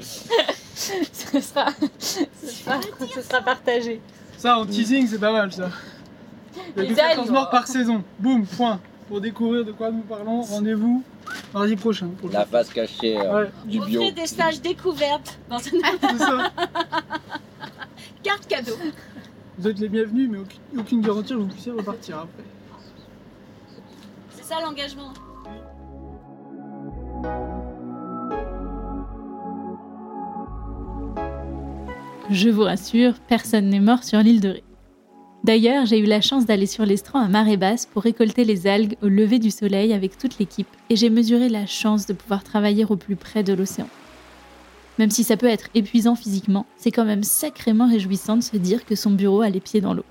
[0.00, 1.66] ce, sera,
[1.98, 2.80] ce, sera,
[3.14, 4.00] ce sera partagé.
[4.38, 5.68] Ça, en teasing, c'est pas mal ça.
[6.76, 7.30] Il y a Les que 14 algues.
[7.32, 8.02] morts par saison.
[8.18, 8.80] Boum, point.
[9.08, 11.02] Pour découvrir de quoi nous parlons, rendez-vous
[11.52, 12.08] mardi prochain.
[12.32, 14.10] La face cachée euh, Ouais, du bio.
[14.10, 15.80] des stages découvertes dans une
[16.18, 16.52] ça.
[18.22, 18.76] carte cadeau.
[19.58, 22.44] Vous êtes les bienvenus, mais aucune, aucune garantie que vous puissiez repartir après.
[24.30, 25.12] C'est ça l'engagement.
[32.30, 34.64] Je vous rassure, personne n'est mort sur l'île de Ré.
[35.42, 38.96] D'ailleurs, j'ai eu la chance d'aller sur l'estran à marée basse pour récolter les algues
[39.02, 42.84] au lever du soleil avec toute l'équipe et j'ai mesuré la chance de pouvoir travailler
[42.84, 43.88] au plus près de l'océan.
[44.98, 48.84] Même si ça peut être épuisant physiquement, c'est quand même sacrément réjouissant de se dire
[48.84, 50.04] que son bureau a les pieds dans l'eau.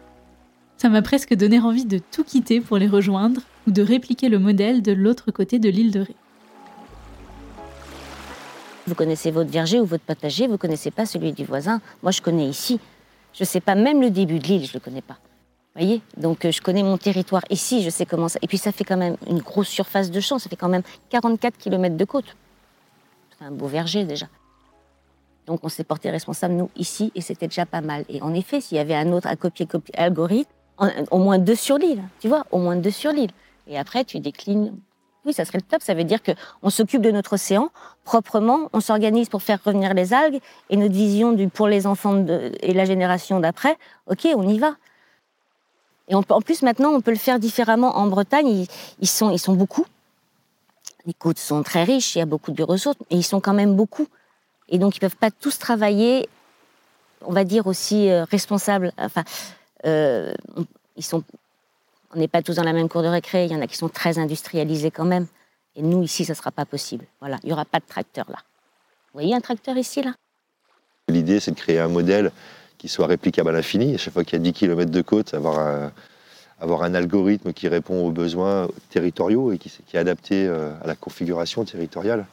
[0.77, 4.39] Ça m'a presque donné envie de tout quitter pour les rejoindre ou de répliquer le
[4.39, 6.15] modèle de l'autre côté de l'île de Ré.
[8.87, 11.81] Vous connaissez votre verger ou votre potager, vous connaissez pas celui du voisin.
[12.01, 12.79] Moi, je connais ici.
[13.33, 15.17] Je sais pas même le début de l'île, je le connais pas.
[15.75, 16.01] Voyez?
[16.17, 18.39] Donc, euh, je connais mon territoire ici, je sais comment ça.
[18.41, 20.81] Et puis, ça fait quand même une grosse surface de champ, ça fait quand même
[21.09, 22.35] 44 km de côte.
[23.37, 24.25] C'est un beau verger déjà.
[25.45, 28.03] Donc, on s'est porté responsable, nous, ici, et c'était déjà pas mal.
[28.09, 31.55] Et en effet, s'il y avait un autre à copier-copier algorithme, en- au moins deux
[31.55, 33.31] sur l'île, tu vois, au moins deux sur l'île.
[33.67, 34.75] Et après, tu déclines.
[35.25, 35.81] Oui, ça serait le top.
[35.81, 36.31] Ça veut dire que
[36.63, 37.71] on s'occupe de notre océan
[38.03, 42.25] proprement, on s'organise pour faire revenir les algues et notre vision pour les enfants
[42.61, 43.77] et la génération d'après.
[44.07, 44.75] Ok, on y va.
[46.09, 47.95] Et en plus maintenant, on peut le faire différemment.
[47.97, 48.65] En Bretagne,
[48.99, 49.85] ils, sont, beaucoup.
[51.05, 53.53] Les côtes sont très riches, il y a beaucoup de ressources, mais ils sont quand
[53.53, 54.07] même beaucoup.
[54.69, 56.27] Et donc, ils peuvent pas tous travailler,
[57.21, 58.91] on va dire aussi euh, responsables.
[58.97, 59.23] Enfin,
[59.85, 60.33] euh,
[60.95, 61.23] ils sont,
[62.13, 63.45] on n'est pas tous dans la même cour de récré.
[63.45, 65.27] Il y en a qui sont très industrialisés quand même.
[65.75, 67.05] Et nous, ici, ça ne sera pas possible.
[67.19, 68.37] Voilà, il n'y aura pas de tracteur là.
[69.13, 70.13] Vous voyez un tracteur ici, là?
[71.07, 72.31] L'idée, c'est de créer un modèle
[72.77, 73.95] qui soit réplicable à l'infini.
[73.95, 78.05] À chaque fois qu'il y a 10 km de côte, avoir un, algorithme qui répond
[78.05, 82.25] aux besoins territoriaux et qui, qui est adapté euh, à la configuration territoriale.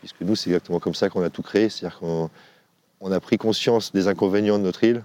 [0.00, 1.68] Puisque nous, c'est exactement comme ça qu'on a tout créé.
[1.68, 2.30] C'est-à-dire qu'on
[3.00, 5.02] on a pris conscience des inconvénients de notre île,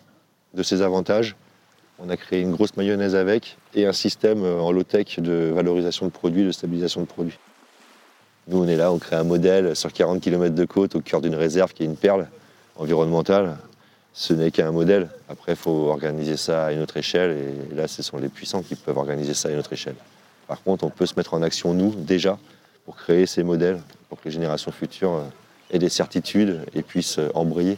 [0.53, 1.35] de ses avantages.
[2.03, 6.07] On a créé une grosse mayonnaise avec et un système euh, en low-tech de valorisation
[6.07, 7.37] de produits, de stabilisation de produits.
[8.47, 11.21] Nous, on est là, on crée un modèle sur 40 km de côte au cœur
[11.21, 12.27] d'une réserve qui est une perle
[12.75, 13.55] environnementale.
[14.13, 15.09] Ce n'est qu'un modèle.
[15.29, 17.37] Après, il faut organiser ça à une autre échelle.
[17.71, 19.95] Et là, ce sont les puissants qui peuvent organiser ça à une autre échelle.
[20.47, 22.39] Par contre, on peut se mettre en action, nous, déjà,
[22.83, 25.23] pour créer ces modèles, pour que les générations futures euh,
[25.69, 27.77] aient des certitudes et puissent euh, embrayer.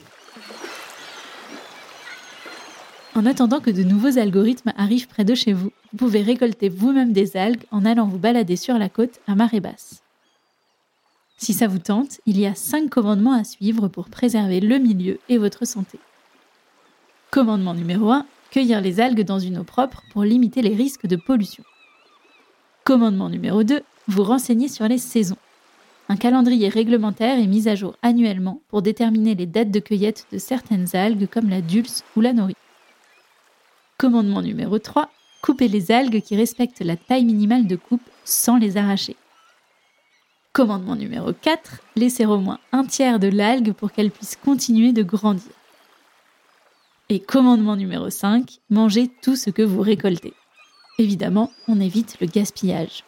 [3.15, 7.13] En attendant que de nouveaux algorithmes arrivent près de chez vous, vous pouvez récolter vous-même
[7.13, 10.01] des algues en allant vous balader sur la côte à marée basse.
[11.37, 15.19] Si ça vous tente, il y a 5 commandements à suivre pour préserver le milieu
[15.29, 15.99] et votre santé.
[17.29, 21.15] Commandement numéro 1, cueillir les algues dans une eau propre pour limiter les risques de
[21.15, 21.63] pollution.
[22.83, 25.37] Commandement numéro 2, vous renseigner sur les saisons.
[26.09, 30.39] Un calendrier réglementaire est mis à jour annuellement pour déterminer les dates de cueillette de
[30.39, 32.55] certaines algues comme la dulce ou la nori.
[34.03, 35.09] Commandement numéro 3,
[35.41, 39.15] couper les algues qui respectent la taille minimale de coupe sans les arracher.
[40.51, 45.03] Commandement numéro 4, laisser au moins un tiers de l'algue pour qu'elle puisse continuer de
[45.03, 45.53] grandir.
[47.07, 50.33] Et commandement numéro 5, manger tout ce que vous récoltez.
[50.99, 53.05] Évidemment, on évite le gaspillage.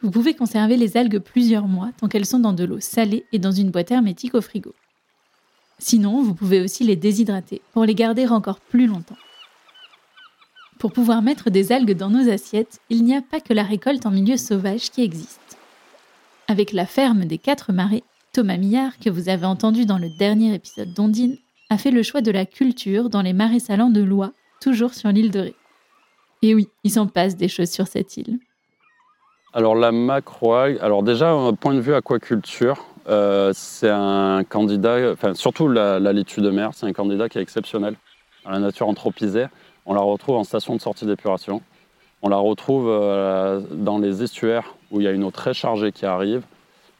[0.00, 3.38] Vous pouvez conserver les algues plusieurs mois tant qu'elles sont dans de l'eau salée et
[3.38, 4.74] dans une boîte hermétique au frigo.
[5.78, 9.18] Sinon, vous pouvez aussi les déshydrater pour les garder encore plus longtemps.
[10.84, 14.04] Pour pouvoir mettre des algues dans nos assiettes, il n'y a pas que la récolte
[14.04, 15.56] en milieu sauvage qui existe.
[16.46, 18.02] Avec la ferme des quatre marais,
[18.34, 21.38] Thomas Millard, que vous avez entendu dans le dernier épisode d'Ondine,
[21.70, 25.08] a fait le choix de la culture dans les marais salants de Loire, toujours sur
[25.08, 25.54] l'île de Ré.
[26.42, 28.38] Et oui, il s'en passe des choses sur cette île.
[29.54, 35.66] Alors la macroalgue, alors déjà, point de vue aquaculture, euh, c'est un candidat, enfin surtout
[35.66, 37.96] la, la de mer, c'est un candidat qui est exceptionnel.
[38.44, 39.46] Dans la nature anthropisée,
[39.86, 41.60] on la retrouve en station de sortie d'épuration.
[42.22, 45.92] On la retrouve euh, dans les estuaires où il y a une eau très chargée
[45.92, 46.42] qui arrive.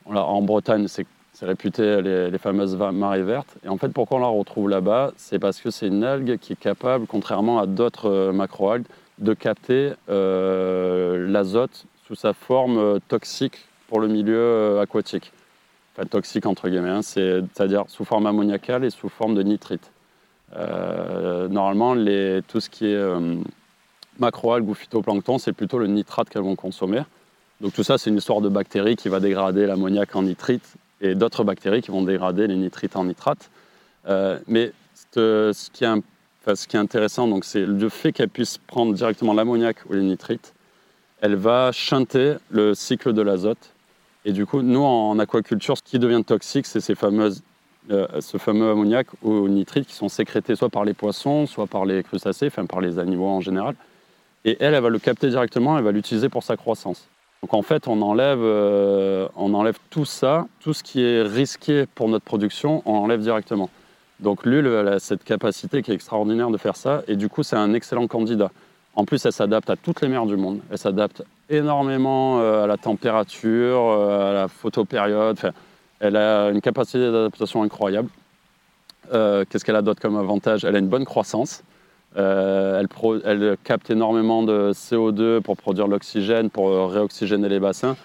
[0.06, 1.06] En Bretagne, c'est
[1.40, 3.56] réputé les, fameuses marées vertes.
[3.64, 5.12] Et en fait, pourquoi on la retrouve là-bas?
[5.16, 8.84] C'est parce que c'est une algue qui est capable, contrairement à d'autres euh, macroalgues,
[9.18, 15.32] de capter euh, l'azote sous sa forme toxique pour le milieu aquatique.
[15.96, 19.93] Enfin, toxique entre guillemets, hein, c'est- c'est-à-dire sous forme ammoniacale et sous forme de nitrite.
[20.56, 21.94] Euh, normalement,
[22.46, 23.36] tout ce qui est euh,
[24.18, 27.02] macroalgues ou phytoplancton, c'est plutôt le nitrate qu'elles vont consommer.
[27.60, 31.14] Donc tout ça, c'est une histoire de bactéries qui va dégrader l'ammoniac en nitrite et
[31.14, 33.50] d'autres bactéries qui vont dégrader les nitrites en nitrate.
[34.08, 34.72] Euh, mais
[35.12, 40.54] ce, qui est, intéressant, c'est le fait qu'elle puisse prendre directement l'ammoniac ou les nitrites.
[41.20, 43.70] Elle va chanter le cycle de l'azote.
[44.24, 47.42] Et du coup, nous, en aquaculture, ce qui devient toxique, c'est ces fameuses,
[47.88, 52.02] ce fameux ammoniac ou nitrite qui sont sécrétés soit par les poissons, soit par les
[52.02, 53.74] crustacés, enfin par les animaux en général.
[54.44, 57.08] Et elle, elle va le capter directement, elle va l'utiliser pour sa croissance.
[57.42, 61.84] Donc en fait, on enlève, euh, on enlève tout ça, tout ce qui est risqué
[61.94, 63.68] pour notre production, on enlève directement.
[64.20, 67.42] Donc l'huile, elle a cette capacité qui est extraordinaire de faire ça, et du coup,
[67.42, 68.50] c'est un excellent candidat.
[68.96, 70.60] En plus, elle s'adapte à toutes les mers du monde.
[70.70, 75.36] Elle s'adapte énormément euh, à la température, euh, à la photopériode.
[75.36, 75.50] Enfin,
[76.00, 78.08] elle a une capacité d'adaptation incroyable.
[79.12, 80.64] Euh, Qu'est-ce qu'elle a d'autre comme avantage?
[80.64, 81.62] Elle a une bonne croissance.
[82.16, 82.82] Euh,
[83.24, 87.96] elle, capte énormément de CO2 pour produire l'oxygène, pour euh, réoxygéner les bassins.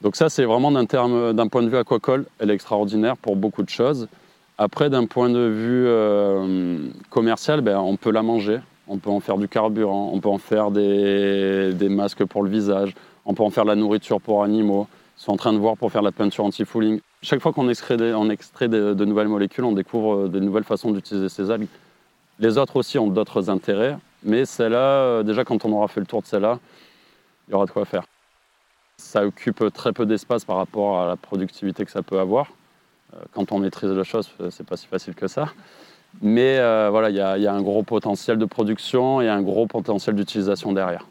[0.00, 3.70] Donc ça, c'est vraiment d'un point de vue aquacole, elle est extraordinaire pour beaucoup de
[3.70, 4.08] choses.
[4.58, 9.38] Après, d'un point de vue commercial, ben, on peut la manger, on peut en faire
[9.38, 12.94] du carburant, on peut en faire des, des masques pour le visage,
[13.24, 14.88] on peut en faire de la nourriture pour animaux.
[15.16, 17.00] Sont en train de voir pour faire la peinture anti-fouling.
[17.22, 21.50] Chaque fois qu'on extrait, de, nouvelles molécules, on découvre euh, des nouvelles façons d'utiliser ces
[21.50, 21.68] algues.
[22.40, 26.06] Les autres aussi ont d'autres intérêts, mais celle-là, euh, déjà quand on aura fait le
[26.06, 26.58] tour de celle-là,
[27.48, 28.02] il y aura de quoi faire.
[28.98, 32.48] Ça occupe très peu d'espace par rapport à la productivité que ça peut avoir.
[33.14, 35.52] Euh, Quand on maîtrise la chose, c'est pas si facile que ça.
[36.22, 36.58] Mais
[36.90, 41.08] voilà, il y a un gros potentiel de production et un gros potentiel d'utilisation derrière.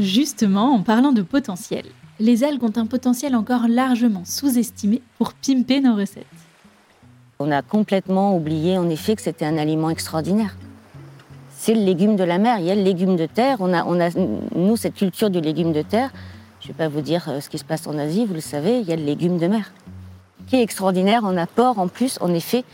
[0.00, 1.84] Justement, en parlant de potentiel,
[2.18, 6.24] les algues ont un potentiel encore largement sous-estimé pour pimper nos recettes.
[7.38, 10.56] On a complètement oublié en effet que c'était un aliment extraordinaire.
[11.50, 13.58] C'est le légume de la mer, il y a le légume de terre.
[13.60, 13.98] On a, on
[14.56, 16.10] nous, cette culture du légume de terre,
[16.60, 18.40] je ne vais pas vous dire euh, ce qui se passe en Asie, vous le
[18.40, 19.72] savez, il y a le légume de mer,
[20.46, 22.64] qui est extraordinaire en apport en plus, en effet,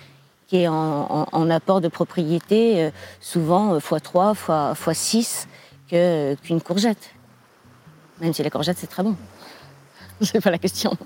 [0.46, 5.48] qui est en, apport de propriété euh, souvent euh, x3, x, fois 6
[5.90, 7.15] que, qu'une courgette.
[8.20, 9.16] Même si la courgette, c'est très bon.
[10.20, 10.96] C'est pas la question.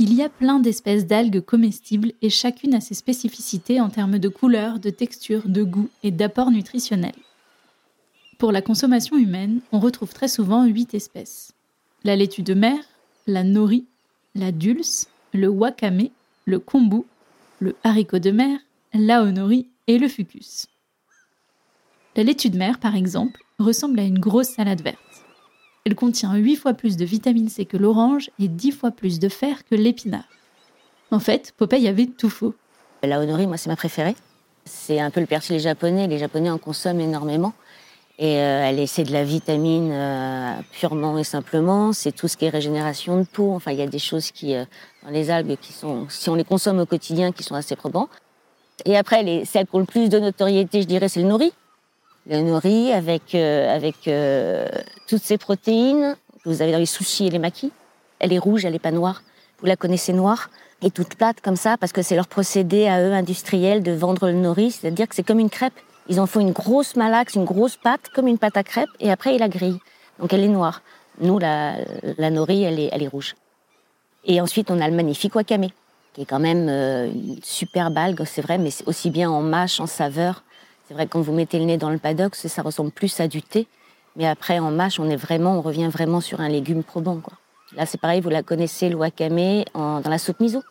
[0.00, 4.28] Il y a plein d'espèces d'algues comestibles et chacune a ses spécificités en termes de
[4.28, 7.14] couleur, de texture, de goût et d'apport nutritionnel.
[8.38, 11.52] Pour la consommation humaine, on retrouve très souvent huit espèces.
[12.04, 12.78] La laitue de mer,
[13.26, 13.86] la nori,
[14.36, 16.10] la dulce, le wakame,
[16.44, 17.02] le kombu,
[17.58, 18.60] le haricot de mer,
[18.94, 20.68] l'aonori et le fucus.
[22.16, 24.98] La laitue de mer, par exemple, ressemble à une grosse salade verte.
[25.84, 29.28] Elle contient 8 fois plus de vitamine C que l'orange et 10 fois plus de
[29.28, 30.28] fer que l'épinard.
[31.10, 32.54] En fait, Popeye avait tout faux.
[33.02, 34.16] La honori, moi, c'est ma préférée.
[34.64, 36.06] C'est un peu le persil japonais.
[36.06, 37.54] Les Japonais en consomment énormément.
[38.18, 41.92] Et euh, elle c'est de la vitamine euh, purement et simplement.
[41.92, 43.54] C'est tout ce qui est régénération de peau.
[43.54, 44.64] Enfin, il y a des choses qui, euh,
[45.04, 48.08] dans les algues qui sont, si on les consomme au quotidien, qui sont assez probants.
[48.84, 51.52] Et après, les, celles qui ont le plus de notoriété, je dirais, c'est le nori.
[52.28, 54.68] Le nori avec, euh, avec euh,
[55.06, 56.14] toutes ces protéines
[56.44, 57.72] que vous avez dans les sushis et les makis.
[58.18, 59.22] Elle est rouge, elle n'est pas noire.
[59.60, 60.50] Vous la connaissez noire
[60.82, 64.26] et toute plate comme ça parce que c'est leur procédé à eux industriel de vendre
[64.26, 65.72] le nori, c'est-à-dire que c'est comme une crêpe.
[66.08, 69.10] Ils en font une grosse malaxe, une grosse pâte, comme une pâte à crêpes, et
[69.10, 69.80] après ils la grillent.
[70.18, 70.82] Donc elle est noire.
[71.20, 71.76] Nous, la,
[72.18, 73.34] la nori, elle est, elle est rouge.
[74.24, 75.68] Et ensuite, on a le magnifique wakame,
[76.12, 79.80] qui est quand même euh, une superbe algue, c'est vrai, mais aussi bien en mâche,
[79.80, 80.42] en saveur.
[80.88, 83.28] C'est vrai que quand vous mettez le nez dans le paddock, ça ressemble plus à
[83.28, 83.66] du thé,
[84.16, 87.20] Mais après, en mâche, on est vraiment, on revient vraiment sur un légume probant.
[87.76, 88.96] Là, c'est pareil, vous la connaissez, le
[89.74, 90.62] dans la soupe miso.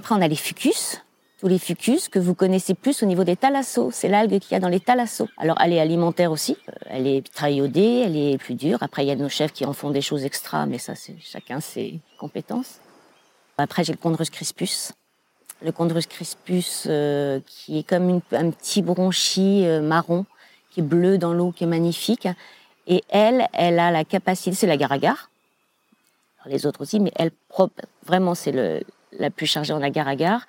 [0.00, 1.00] Après, on a les fucus.
[1.38, 3.92] Tous les fucus que vous connaissez plus au niveau des thalassos.
[3.92, 5.28] C'est l'algue qu'il y a dans les thalassos.
[5.36, 6.56] Alors, elle est alimentaire aussi.
[6.68, 8.82] Euh, Elle est très iodée, elle est plus dure.
[8.82, 11.14] Après, il y a nos chefs qui en font des choses extra, mais ça, c'est
[11.20, 12.80] chacun ses compétences.
[13.56, 14.90] Après, j'ai le Chondrus crispus.
[15.60, 20.24] Le Chondrus crispus, euh, qui est comme une- un petit bronchi euh, marron,
[20.70, 22.28] qui est bleu dans l'eau, qui est magnifique.
[22.86, 24.96] Et elle, elle a la capacité, c'est la Alors,
[26.46, 27.70] les autres aussi, mais elle, pro-
[28.06, 30.46] vraiment, c'est la plus chargée en agar-agar.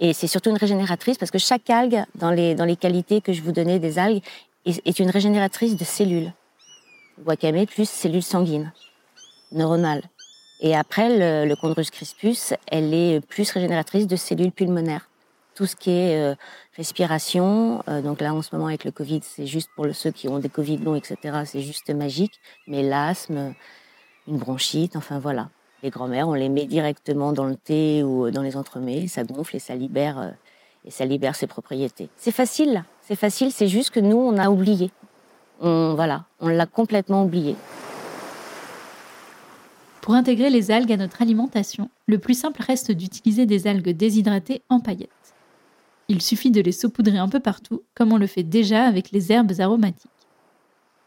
[0.00, 3.32] Et c'est surtout une régénératrice parce que chaque algue, dans les, dans les qualités que
[3.32, 4.22] je vous donnais des algues,
[4.64, 6.32] est, est une régénératrice de cellules.
[7.24, 8.72] Wakame plus cellules sanguines,
[9.52, 10.02] neuronales.
[10.60, 15.08] Et après, le, le Chondrus crispus, elle est plus régénératrice de cellules pulmonaires.
[15.54, 16.34] Tout ce qui est euh,
[16.76, 20.28] respiration, euh, donc là en ce moment avec le Covid, c'est juste pour ceux qui
[20.28, 22.40] ont des Covid longs, etc., c'est juste magique.
[22.66, 23.54] Mais l'asthme,
[24.28, 25.48] une bronchite, enfin voilà.
[25.82, 29.56] Les grands-mères, on les met directement dans le thé ou dans les entremets, ça gonfle
[29.56, 30.30] et ça libère, euh,
[30.84, 32.08] et ça libère ses propriétés.
[32.16, 34.90] C'est facile, c'est facile, c'est juste que nous, on a oublié.
[35.60, 37.56] On, voilà, on l'a complètement oublié.
[40.06, 44.62] Pour intégrer les algues à notre alimentation, le plus simple reste d'utiliser des algues déshydratées
[44.68, 45.10] en paillettes.
[46.06, 49.32] Il suffit de les saupoudrer un peu partout, comme on le fait déjà avec les
[49.32, 50.12] herbes aromatiques.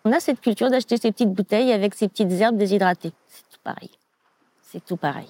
[0.03, 3.13] On a cette culture d'acheter ces petites bouteilles avec ces petites herbes déshydratées.
[3.29, 3.91] C'est tout pareil.
[4.63, 5.29] C'est tout pareil.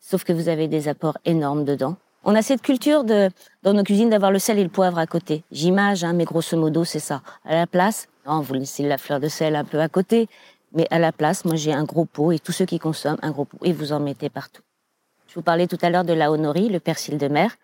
[0.00, 1.94] Sauf que vous avez des apports énormes dedans.
[2.24, 5.44] On a cette culture dans nos cuisines d'avoir le sel et le poivre à côté.
[5.52, 7.22] J'image, hein, mais grosso modo, c'est ça.
[7.44, 10.28] À la place, vous laissez la fleur de sel un peu à côté,
[10.72, 13.30] mais à la place, moi j'ai un gros pot et tous ceux qui consomment un
[13.30, 14.62] gros pot et vous en mettez partout.
[15.28, 17.56] Je vous parlais tout à l'heure de la honori, le persil de mer,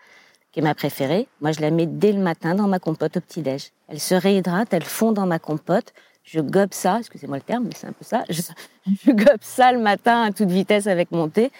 [0.52, 1.26] qui est ma préférée.
[1.40, 3.72] Moi, je la mets dès le matin dans ma compote au petit-déj.
[3.88, 5.92] Elle se réhydrate, elle fond dans ma compote.
[6.22, 8.24] Je gobe ça, excusez-moi le terme, mais c'est un peu ça.
[8.28, 8.42] Je,
[9.12, 11.50] gobe ça le matin à toute vitesse avec mon thé.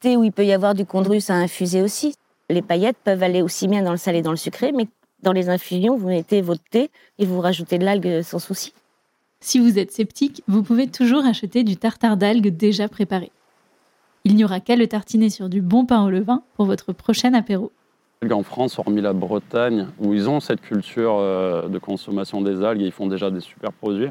[0.00, 2.14] Thé où il peut y avoir du chondrus à infuser aussi.
[2.50, 4.86] Les paillettes peuvent aller aussi bien dans le salé et dans le sucré, mais
[5.22, 8.72] dans les infusions, vous mettez votre thé et vous rajoutez de l'algue sans souci.
[9.40, 13.30] Si vous êtes sceptique, vous pouvez toujours acheter du tartare d'algues déjà préparé.
[14.24, 17.32] Il n'y aura qu'à le tartiner sur du bon pain au levain pour votre prochain
[17.34, 17.70] apéro.
[18.28, 22.82] En France, hormis la Bretagne, où ils ont cette culture euh, de consommation des algues
[22.82, 24.08] et ils font déjà des super produits,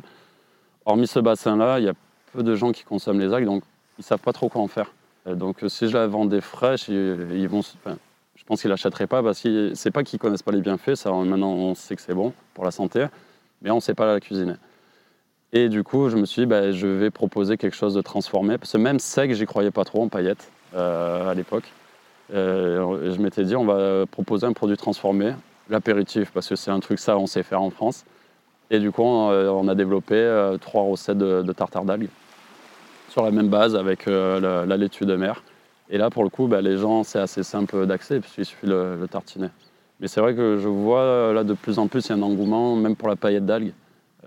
[0.85, 1.93] hormis ce bassin-là, il y a
[2.31, 3.63] peu de gens qui consomment les algues, donc
[3.97, 4.93] ils ne savent pas trop quoi en faire.
[5.25, 9.21] Donc euh, si je la vendais fraîche, ils, vont, je pense qu'ils ne l'achèteraient pas
[9.21, 12.15] parce que c'est pas qu'ils connaissent pas les bienfaits, ça maintenant on sait que c'est
[12.15, 13.07] bon pour la santé,
[13.61, 14.53] mais on ne sait pas la cuisiner.
[15.53, 18.57] Et du coup, je me suis dit, bah, je vais proposer quelque chose de transformé,
[18.57, 21.71] parce que même sec, j'y croyais pas trop en paillettes euh, à l'époque.
[22.33, 25.33] Euh, je m'étais dit, on va proposer un produit transformé,
[25.69, 28.03] l'apéritif, parce que c'est un truc ça, on sait faire en France.
[28.69, 32.09] Et du coup, on, euh, a développé trois recettes de, tartare d'algues
[33.07, 35.43] sur la même base avec la, la laitue de mer.
[35.89, 38.97] Et là, pour le coup, bah, les gens, c'est assez simple d'accès, puisqu'il suffit le,
[38.99, 39.47] le tartiner.
[40.01, 42.21] Mais c'est vrai que je vois là de plus en plus, il y a un
[42.21, 43.71] engouement, même pour la paillette d'algues.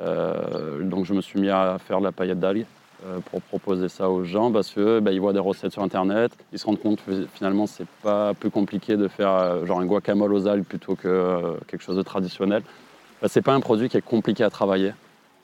[0.01, 2.65] Euh, donc je me suis mis à faire de la paillette d'algues
[3.07, 6.33] euh, pour proposer ça aux gens parce que bah, ils voient des recettes sur internet,
[6.53, 9.87] ils se rendent compte que finalement c'est pas plus compliqué de faire euh, genre un
[9.87, 12.63] guacamole aux algues plutôt que quelque chose de traditionnel.
[13.21, 14.93] Bah, c'est pas un produit qui est compliqué à travailler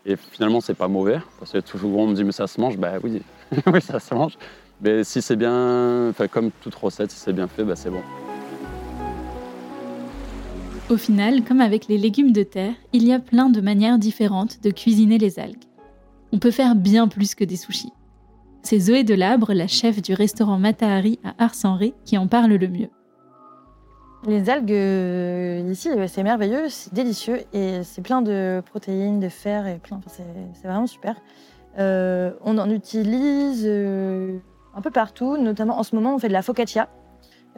[0.07, 2.79] et finalement c'est pas mauvais parce que toujours on me dit mais ça se mange,
[2.79, 3.23] bah oui,
[3.67, 4.39] oui ça se mange.
[4.81, 8.03] Mais si c'est bien, comme toute recette, si c'est bien fait, bah, c'est bon.
[10.89, 14.63] Au final, comme avec les légumes de terre, il y a plein de manières différentes
[14.63, 15.65] de cuisiner les algues.
[16.33, 17.93] On peut faire bien plus que des sushis.
[18.63, 22.89] C'est Zoé Delabre, la chef du restaurant Matahari à Ars-en-Ré, qui en parle le mieux.
[24.29, 29.67] Les algues euh, ici, c'est merveilleux, c'est délicieux et c'est plein de protéines, de fer
[29.67, 30.01] et plein.
[30.07, 31.17] c'est vraiment super.
[31.81, 34.39] Euh, on en utilise euh,
[34.75, 36.89] un peu partout, notamment en ce moment, on fait de la focaccia.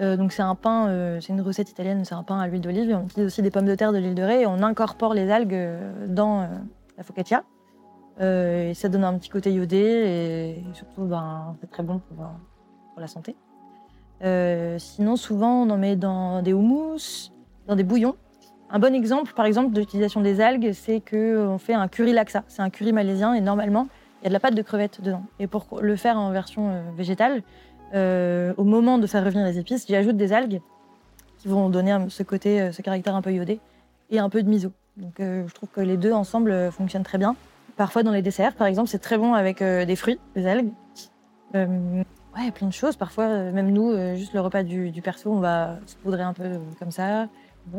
[0.00, 2.60] Euh, donc c'est un pain, euh, c'est une recette italienne, c'est un pain à l'huile
[2.60, 5.12] d'olive on utilise aussi des pommes de terre de l'île de Ré et on incorpore
[5.12, 6.48] les algues euh, dans
[6.96, 7.44] la focaccia.
[8.20, 12.26] Et ça donne un petit côté iodé et surtout ben, c'est très bon pour,
[13.00, 13.36] la santé.
[14.80, 17.30] Sinon, souvent, on en met dans des houmous,
[17.68, 18.16] dans des bouillons.
[18.70, 22.42] Un bon exemple, par exemple, d'utilisation des algues, c'est qu'on fait un curry laksa.
[22.48, 23.86] C'est un curry malaisien et normalement,
[24.20, 25.22] il y a de la pâte de crevette dedans.
[25.38, 27.44] Et pour le faire en version végétale,
[27.94, 30.60] euh, au moment de faire revenir les épices, j'y ajoute des algues
[31.38, 33.60] qui vont donner ce côté, euh, ce caractère un peu iodé
[34.10, 34.72] et un peu de miso.
[34.96, 37.36] Donc, euh, je trouve que les deux ensemble fonctionnent très bien.
[37.76, 40.72] Parfois, dans les desserts, par exemple, c'est très bon avec des fruits, des algues.
[41.54, 42.96] Ouais, plein de choses.
[42.96, 46.90] Parfois, même nous, juste le repas du, perso, on va se poudrer un peu comme
[46.90, 47.28] ça.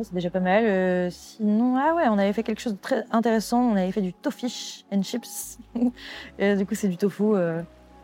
[0.03, 1.11] C'est déjà pas mal.
[1.11, 3.61] Sinon, ah ouais, on avait fait quelque chose de très intéressant.
[3.61, 5.57] On avait fait du tofish and chips.
[6.39, 7.33] Et du coup, c'est du tofu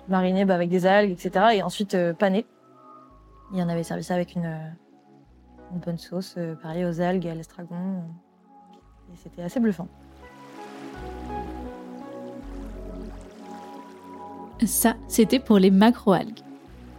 [0.08, 1.46] mariné bah, avec des algues, etc.
[1.54, 2.46] Et ensuite euh, pané.
[3.54, 7.30] Et on avait servi ça avec une, euh, bonne sauce, euh, pareil aux algues et
[7.30, 8.04] à l'estragon.
[9.14, 9.88] Et c'était assez bluffant.
[14.66, 16.40] Ça, c'était pour les macroalgues.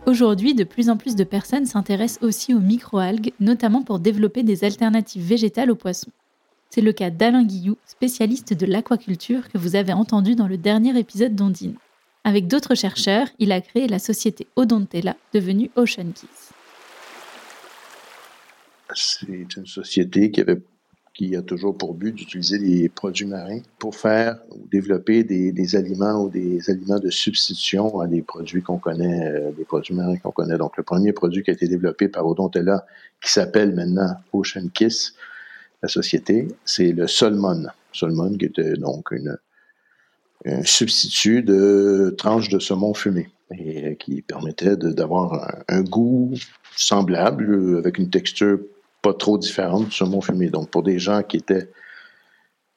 [0.06, 4.62] Aujourd'hui, de plus en plus de personnes s'intéressent aussi aux microalgues, notamment pour développer des
[4.62, 6.12] alternatives végétales aux poissons.
[6.70, 10.96] C'est le cas d'Alain Guillou, spécialiste de l'aquaculture que vous avez entendu dans le dernier
[10.96, 11.76] épisode d'Ondine.
[12.26, 16.50] Avec d'autres chercheurs, il a créé la société Odontella, devenue Ocean Kiss.
[18.92, 20.32] C'est une société
[21.14, 25.76] qui, a toujours pour but d'utiliser des produits marins pour faire ou développer des, des
[25.76, 30.16] aliments ou des aliments de substitution à des produits qu'on connaît, euh, des produits marins
[30.16, 30.58] qu'on connaît.
[30.58, 32.86] Donc, le premier produit qui a été développé par Odontella,
[33.22, 35.14] qui s'appelle maintenant Ocean Kiss,
[35.80, 37.66] la société, c'est le Solmon.
[37.92, 39.38] Solmon, qui était donc une,
[40.44, 46.34] un substitut de tranches de saumon fumé et qui permettait d'avoir un, goût
[46.76, 48.58] semblable euh, avec une texture
[49.02, 50.50] pas trop différente du saumon fumé.
[50.50, 51.70] Donc pour des gens qui étaient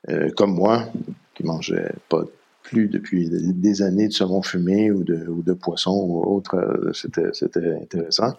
[0.09, 0.85] euh, comme moi,
[1.33, 2.23] qui mangeaient pas
[2.63, 6.93] plus depuis des- années de saumon fumé ou de, ou de poisson ou autre, euh,
[6.93, 8.33] c'était intéressant.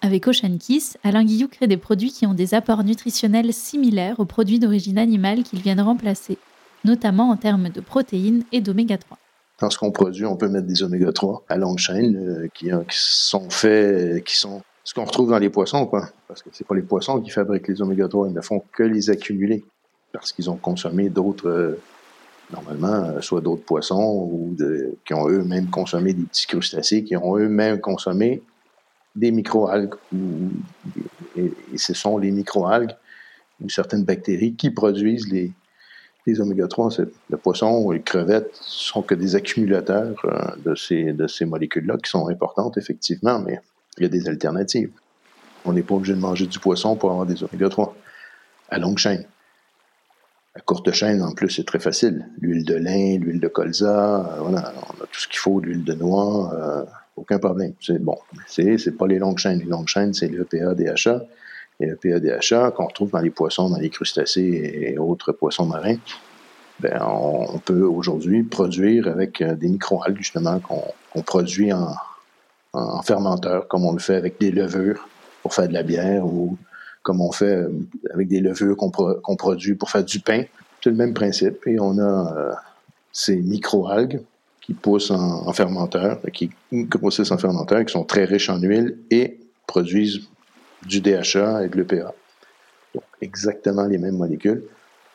[0.00, 4.24] Avec Ocean Kiss, Alain Guillou crée des produits qui ont des apports nutritionnels similaires aux
[4.24, 6.38] produits d'origine animale qu'ils viennent remplacer,
[6.84, 9.18] notamment en termes de protéines et d'oméga 3.
[9.60, 12.72] Dans ce qu'on produit, on peut mettre des oméga 3 à longue chaîne euh, qui,
[12.72, 16.08] euh, qui sont faits, qui sont ce qu'on retrouve dans les poissons, quoi.
[16.26, 18.82] Parce que c'est pas les poissons qui fabriquent les oméga 3, ils ne font que
[18.82, 19.64] les accumuler
[20.12, 21.80] parce qu'ils ont consommé d'autres, euh,
[22.52, 24.56] normalement, euh, soit d'autres poissons ou
[25.04, 28.42] qui ont eux-mêmes consommé des petits crustacés, qui ont eux-mêmes consommé
[29.14, 29.94] des microalgues.
[31.36, 32.94] Et, et ce sont les microalgues
[33.62, 35.52] ou certaines bactéries qui produisent les,
[36.26, 40.74] les oméga 3, c'est- le poisson ou les crevettes sont que des accumulateurs euh, de
[40.74, 43.60] ces, de ces molécules-là qui sont importantes, effectivement, mais
[43.98, 44.90] il y a des alternatives.
[45.64, 47.94] On n'est pas obligé de manger du poisson pour avoir des oméga 3
[48.70, 49.24] à longue chaîne.
[50.54, 52.26] À courte chaîne, en plus, c'est très facile.
[52.40, 55.82] L'huile de lin, l'huile de colza, euh, voilà, on a tout ce qu'il faut, l'huile
[55.84, 56.84] de noix, euh,
[57.16, 57.72] aucun problème.
[57.80, 58.18] C'est bon.
[58.46, 59.60] C'est, pas les longues chaînes.
[59.60, 61.22] Les longues chaînes, c'est le EPA, DHA.
[61.82, 65.66] Et le EPA, DHA, qu'on retrouve dans les poissons, dans les crustacés et autres poissons
[65.66, 65.96] marins,
[66.78, 71.94] ben, on, peut aujourd'hui produire avec euh, des microalgues, justement, qu'on, produit en,
[72.72, 75.08] en fermenteur, comme on le fait avec des levures
[75.42, 76.56] pour faire de la bière ou
[77.02, 77.68] comme on fait euh,
[78.14, 80.44] avec des levures qu'on, pro- qu'on produit pour faire du pain.
[80.82, 81.66] C'est le même principe.
[81.66, 82.52] Et on a euh,
[83.12, 84.20] ces microalgues
[84.60, 88.98] qui poussent en, en fermenteur, qui grossissent en fermenteur, qui sont très riches en huile
[89.10, 90.28] et produisent
[90.86, 92.14] du DHA et de l'EPA.
[92.94, 94.64] Donc, exactement les mêmes molécules,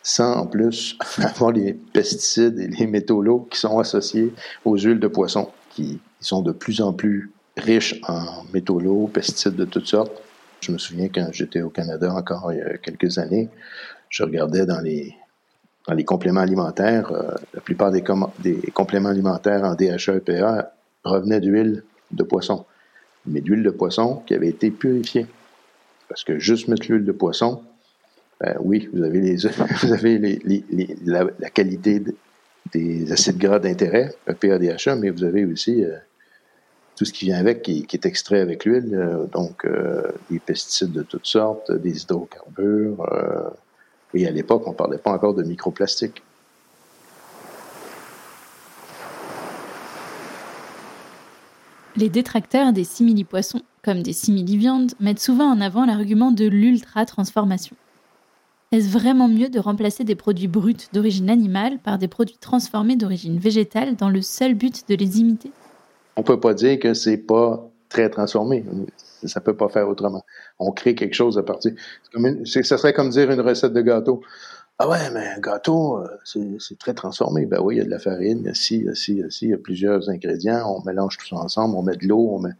[0.01, 4.33] sans en plus avoir les pesticides et les métaux lourds qui sont associés
[4.65, 9.55] aux huiles de poisson, qui sont de plus en plus riches en métaux lourds, pesticides
[9.55, 10.11] de toutes sortes.
[10.61, 13.49] Je me souviens quand j'étais au Canada encore il y a quelques années,
[14.09, 15.13] je regardais dans les,
[15.87, 18.03] dans les compléments alimentaires, euh, la plupart des,
[18.39, 22.65] des compléments alimentaires en DHA et EPA provenaient d'huile de poisson,
[23.25, 25.27] mais d'huile de poisson qui avait été purifiée.
[26.09, 27.63] Parce que juste mettre l'huile de poisson,
[28.39, 29.35] ben oui, vous avez, les,
[29.81, 30.39] vous avez
[31.05, 32.15] la, qualité de-
[32.71, 35.95] des acides gras d'intérêt, EPA, DHA, mais vous avez aussi euh,
[36.95, 40.91] tout ce qui vient avec, qui, est extrait avec l'huile, euh, donc euh, des pesticides
[40.91, 43.07] de toutes sortes, des hydrocarbures.
[44.13, 46.21] et à l'époque, on ne parlait pas encore de microplastique.
[51.95, 57.73] Les détracteurs des simili-poissons, comme des simili-viandes, mettent souvent en avant l'argument de l'ultra-transformation.
[58.73, 63.39] Est-ce vraiment mieux de remplacer des produits bruts d'origine animale par des produits transformés d'origine
[63.39, 65.51] végétale dans le seul but de les imiter?
[66.17, 68.65] On peut pas dire que c'est pas très transformé.
[69.23, 70.25] Ça peut pas faire autrement.
[70.59, 71.71] On crée quelque chose à partir.
[72.11, 74.19] Comme ça serait comme dire une recette de gâteau.
[74.79, 76.07] Ah ouais, mais un gâteau, euh,
[76.59, 77.45] c'est très transformé.
[77.45, 79.13] Ben oui, il y a de la farine, il y a il y a ci,
[79.13, 80.75] il y a ci, il y a plusieurs ingrédients.
[80.77, 82.51] On mélange tout ça ensemble, on met de l'eau, on met.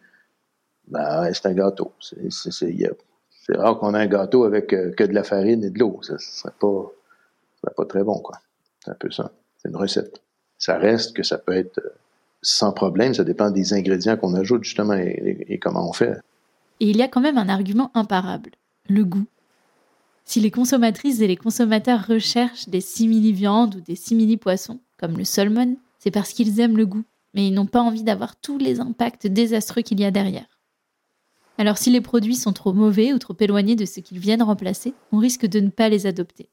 [0.88, 1.94] Ben c'est un gâteau.
[2.02, 6.00] C'est rare qu'on ait un gâteau avec euh, que de la farine et de l'eau.
[6.02, 8.38] Ça, ça serait pas, très bon, quoi.
[8.84, 9.32] C'est un peu ça.
[9.58, 10.22] C'est une recette.
[10.58, 11.90] Ça reste que ça peut être euh,
[12.42, 13.14] sans problème.
[13.14, 16.18] Ça dépend des ingrédients qu'on ajoute, justement, et comment on fait.
[16.80, 18.52] Et il y a quand même un argument imparable,
[18.90, 19.26] le goût.
[20.26, 25.78] Si les consommatrices et les consommateurs recherchent des simili-viandes ou des simili-poissons, comme le salmon,
[26.00, 29.26] c'est parce qu'ils aiment le goût, mais ils n'ont pas envie d'avoir tous les impacts
[29.26, 30.57] désastreux qu'il y a derrière.
[31.58, 34.93] Alors si les produits sont trop mauvais ou trop éloignés de ce qu'ils viennent remplacer,
[35.12, 36.49] on risque de ne pas les adopter.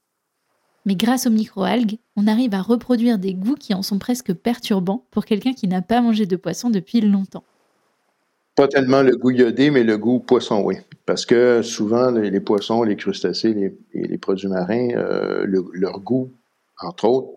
[0.86, 5.07] Mais grâce aux microalgues, on arrive à reproduire des goûts qui en sont presque perturbants
[5.11, 7.44] pour quelqu'un qui n'a pas mangé de poisson depuis longtemps.
[8.55, 10.76] Pas tellement le goût iodé, mais le goût poisson, oui.
[11.07, 16.00] Parce que souvent, les, poissons, les crustacés les, et les produits marins, euh, le- leur
[16.00, 16.30] goût,
[16.80, 17.28] entre autres,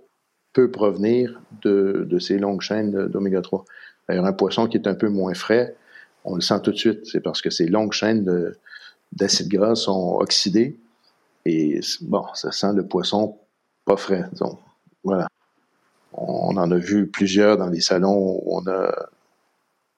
[0.54, 3.66] peut provenir de, de ces longues chaînes d'oméga 3.
[4.08, 5.76] D'ailleurs, un poisson qui est un peu moins frais,
[6.28, 7.06] on le sent tout de suite.
[7.06, 8.56] C'est parce que ces longues chaînes de-
[9.14, 10.78] d'acides gras sont oxydées
[11.46, 13.38] et bon, ça sent le poisson
[13.86, 14.26] pas frais.
[14.40, 14.60] Donc,
[15.04, 15.28] voilà.
[16.14, 18.94] On en a vu plusieurs dans les salons où on a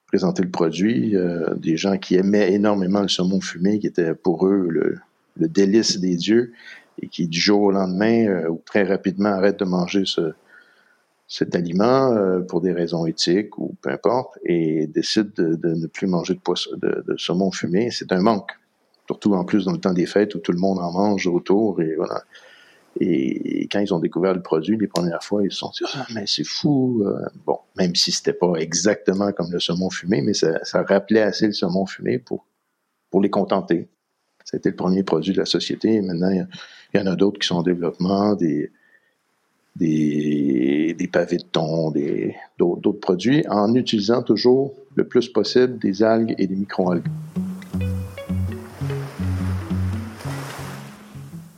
[0.07, 1.15] présenté le produit.
[1.15, 4.97] euh, des gens qui aimaient énormément le saumon fumé, qui était pour eux le,
[5.37, 6.53] le délice des dieux,
[7.01, 10.33] et qui du jour au lendemain euh, ou très rapidement arrêtent de manger ce,
[11.29, 16.07] cet aliment euh, pour des raisons éthiques ou peu importe, et décident de, ne plus
[16.07, 17.91] manger de, poisson, de, saumon fumé.
[17.91, 18.51] C'est un manque.
[19.05, 21.81] Surtout en plus dans le temps des fêtes où tout le monde en mange autour
[21.81, 22.23] et voilà.
[22.99, 26.05] Et quand ils ont découvert le produit les premières fois, ils se sont dit ah
[26.13, 27.03] mais c'est fou.
[27.05, 31.21] euh, bon, même si c'était pas exactement comme le saumon fumé, mais ça, ça rappelait
[31.21, 32.45] assez le saumon fumé pour
[33.11, 33.87] pour les contenter.
[34.43, 35.93] C'était le premier produit de la société.
[35.93, 36.47] Et maintenant, il
[36.99, 38.35] y en a d'autres qui sont en développement,
[39.79, 45.79] des, des pavés de thon, des d'autres d'autres produits, en utilisant toujours le plus possible
[45.79, 47.07] des algues et des micro-algues.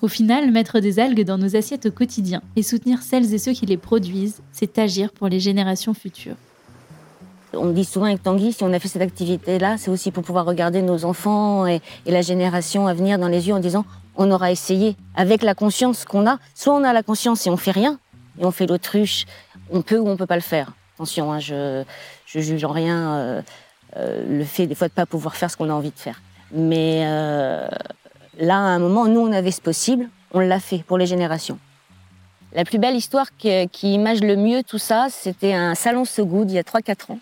[0.02, 3.52] Au final, mettre des algues dans nos assiettes au quotidien et soutenir celles et ceux
[3.52, 6.38] qui les produisent, c'est agir pour les générations futures.
[7.54, 10.46] On dit souvent avec Tanguy, si on a fait cette activité-là, c'est aussi pour pouvoir
[10.46, 14.32] regarder nos enfants et, et la génération à venir dans les yeux en disant on
[14.32, 14.96] aura essayé.
[15.16, 18.00] Avec la conscience qu'on a, soit on a la conscience et on fait rien,
[18.40, 19.26] et on fait l'autruche,
[19.72, 20.74] on peut ou on peut pas le faire.
[20.96, 21.84] Attention, hein, je,
[22.26, 23.42] je juge en rien euh,
[23.98, 26.22] euh, le fait des fois de pas pouvoir faire ce qu'on a envie de faire.
[26.52, 27.68] Mais euh,
[28.40, 31.60] là, à un moment, nous, on avait ce possible, on l'a fait pour les générations.
[32.54, 36.52] La plus belle histoire qui, image le mieux tout ça, c'était un salon So Good
[36.52, 37.20] il y a 3-4 ans.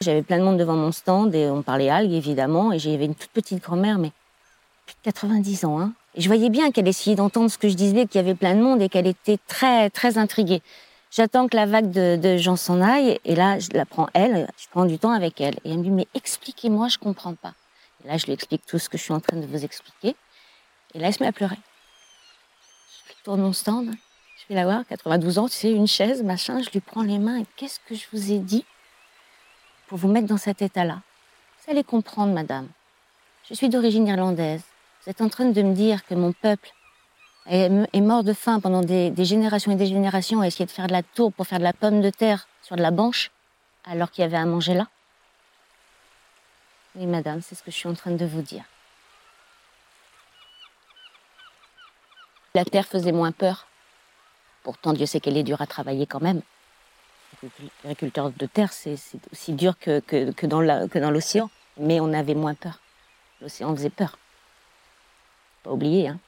[0.00, 2.72] J'avais plein de monde devant mon stand et on parlait algues évidemment.
[2.72, 4.12] Et j'avais une toute petite grand-mère, mais
[4.86, 5.80] plus de 90 ans.
[5.80, 5.92] Hein.
[6.16, 8.60] Je voyais bien qu'elle essayait d'entendre ce que je disais, qu'il y avait plein de
[8.60, 10.62] monde et qu'elle était très, très intriguée.
[11.10, 14.66] J'attends que la vague de, gens s'en aille et là, je la prends elle, je
[14.70, 15.54] prends du temps avec elle.
[15.64, 17.54] Et elle me dit, mais expliquez-moi, je comprends pas.
[18.04, 20.16] Et là, je lui explique tout ce que je suis en train de vous expliquer.
[20.94, 21.58] Et là, elle se met à pleurer.
[23.08, 23.90] Je tourne mon stand,
[24.36, 27.18] je vais la voir, 92 ans, tu sais, une chaise, machin, je lui prends les
[27.18, 28.64] mains et qu'est-ce que je vous ai dit
[29.86, 31.00] pour vous mettre dans cet état-là?
[31.64, 32.68] Vous allez comprendre, madame.
[33.48, 34.62] Je suis d'origine irlandaise.
[35.08, 36.70] Vous êtes en train de me dire que mon peuple
[37.46, 40.92] est mort de faim pendant des, générations et des générations à essayer de faire de
[40.92, 43.30] la tour pour faire de la pomme de terre sur de la banche,
[43.86, 44.86] alors qu'il y avait à manger là
[46.94, 48.64] Oui, madame, c'est ce que je suis en train de vous dire.
[52.54, 53.66] La terre faisait moins peur.
[54.62, 56.42] Pourtant, Dieu sait qu'elle est dure à travailler quand même.
[57.82, 58.98] L'agriculteur de terre, c'est
[59.32, 61.48] aussi dur que dans l'océan.
[61.78, 62.80] Mais on avait moins peur.
[63.40, 64.18] L'océan faisait peur.
[65.76, 66.18] Pas hein.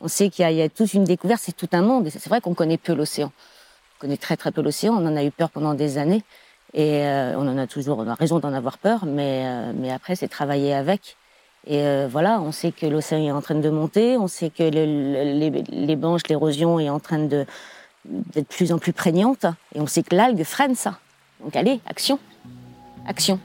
[0.00, 2.08] On sait qu'il y, a- toute une découverte, c'est tout un monde.
[2.10, 3.32] C'est vrai qu'on connaît peu l'océan.
[3.96, 4.94] On connaît très très peu l'océan.
[4.94, 6.22] On en a eu peur pendant des années.
[6.74, 9.06] Et euh, on en a toujours, raison d'en avoir peur.
[9.06, 11.16] Mais, euh, mais après, c'est travailler avec.
[11.66, 14.18] Et euh, voilà, on sait que l'océan est en train de monter.
[14.18, 18.78] On sait que le- le- les, les banches, l'érosion est en train d'être plus en
[18.78, 19.46] plus prégnante.
[19.74, 20.98] Et on sait que l'algue freine ça.
[21.40, 22.18] Donc allez, action.
[23.06, 23.38] Action.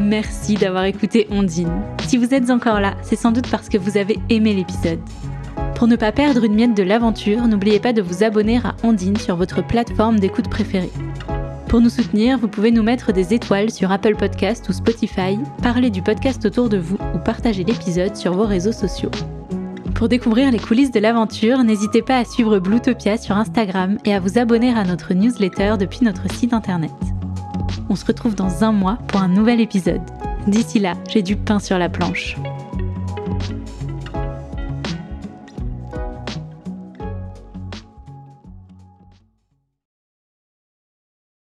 [0.00, 1.82] Merci d'avoir écouté Ondine.
[2.06, 5.00] Si vous êtes encore là, c'est sans doute parce que vous avez aimé l'épisode.
[5.74, 9.16] Pour ne pas perdre une miette de l'aventure, n'oubliez pas de vous abonner à Ondine
[9.16, 10.92] sur votre plateforme d'écoute préférée.
[11.68, 15.90] Pour nous soutenir, vous pouvez nous mettre des étoiles sur Apple Podcast ou Spotify, parler
[15.90, 19.10] du podcast autour de vous ou partager l'épisode sur vos réseaux sociaux.
[19.94, 24.20] Pour découvrir les coulisses de l'aventure, n'hésitez pas à suivre Bluetopia sur Instagram et à
[24.20, 26.90] vous abonner à notre newsletter depuis notre site internet.
[27.88, 30.02] On se retrouve dans un mois pour un nouvel épisode.
[30.46, 32.36] D'ici là, j'ai du pain sur la planche.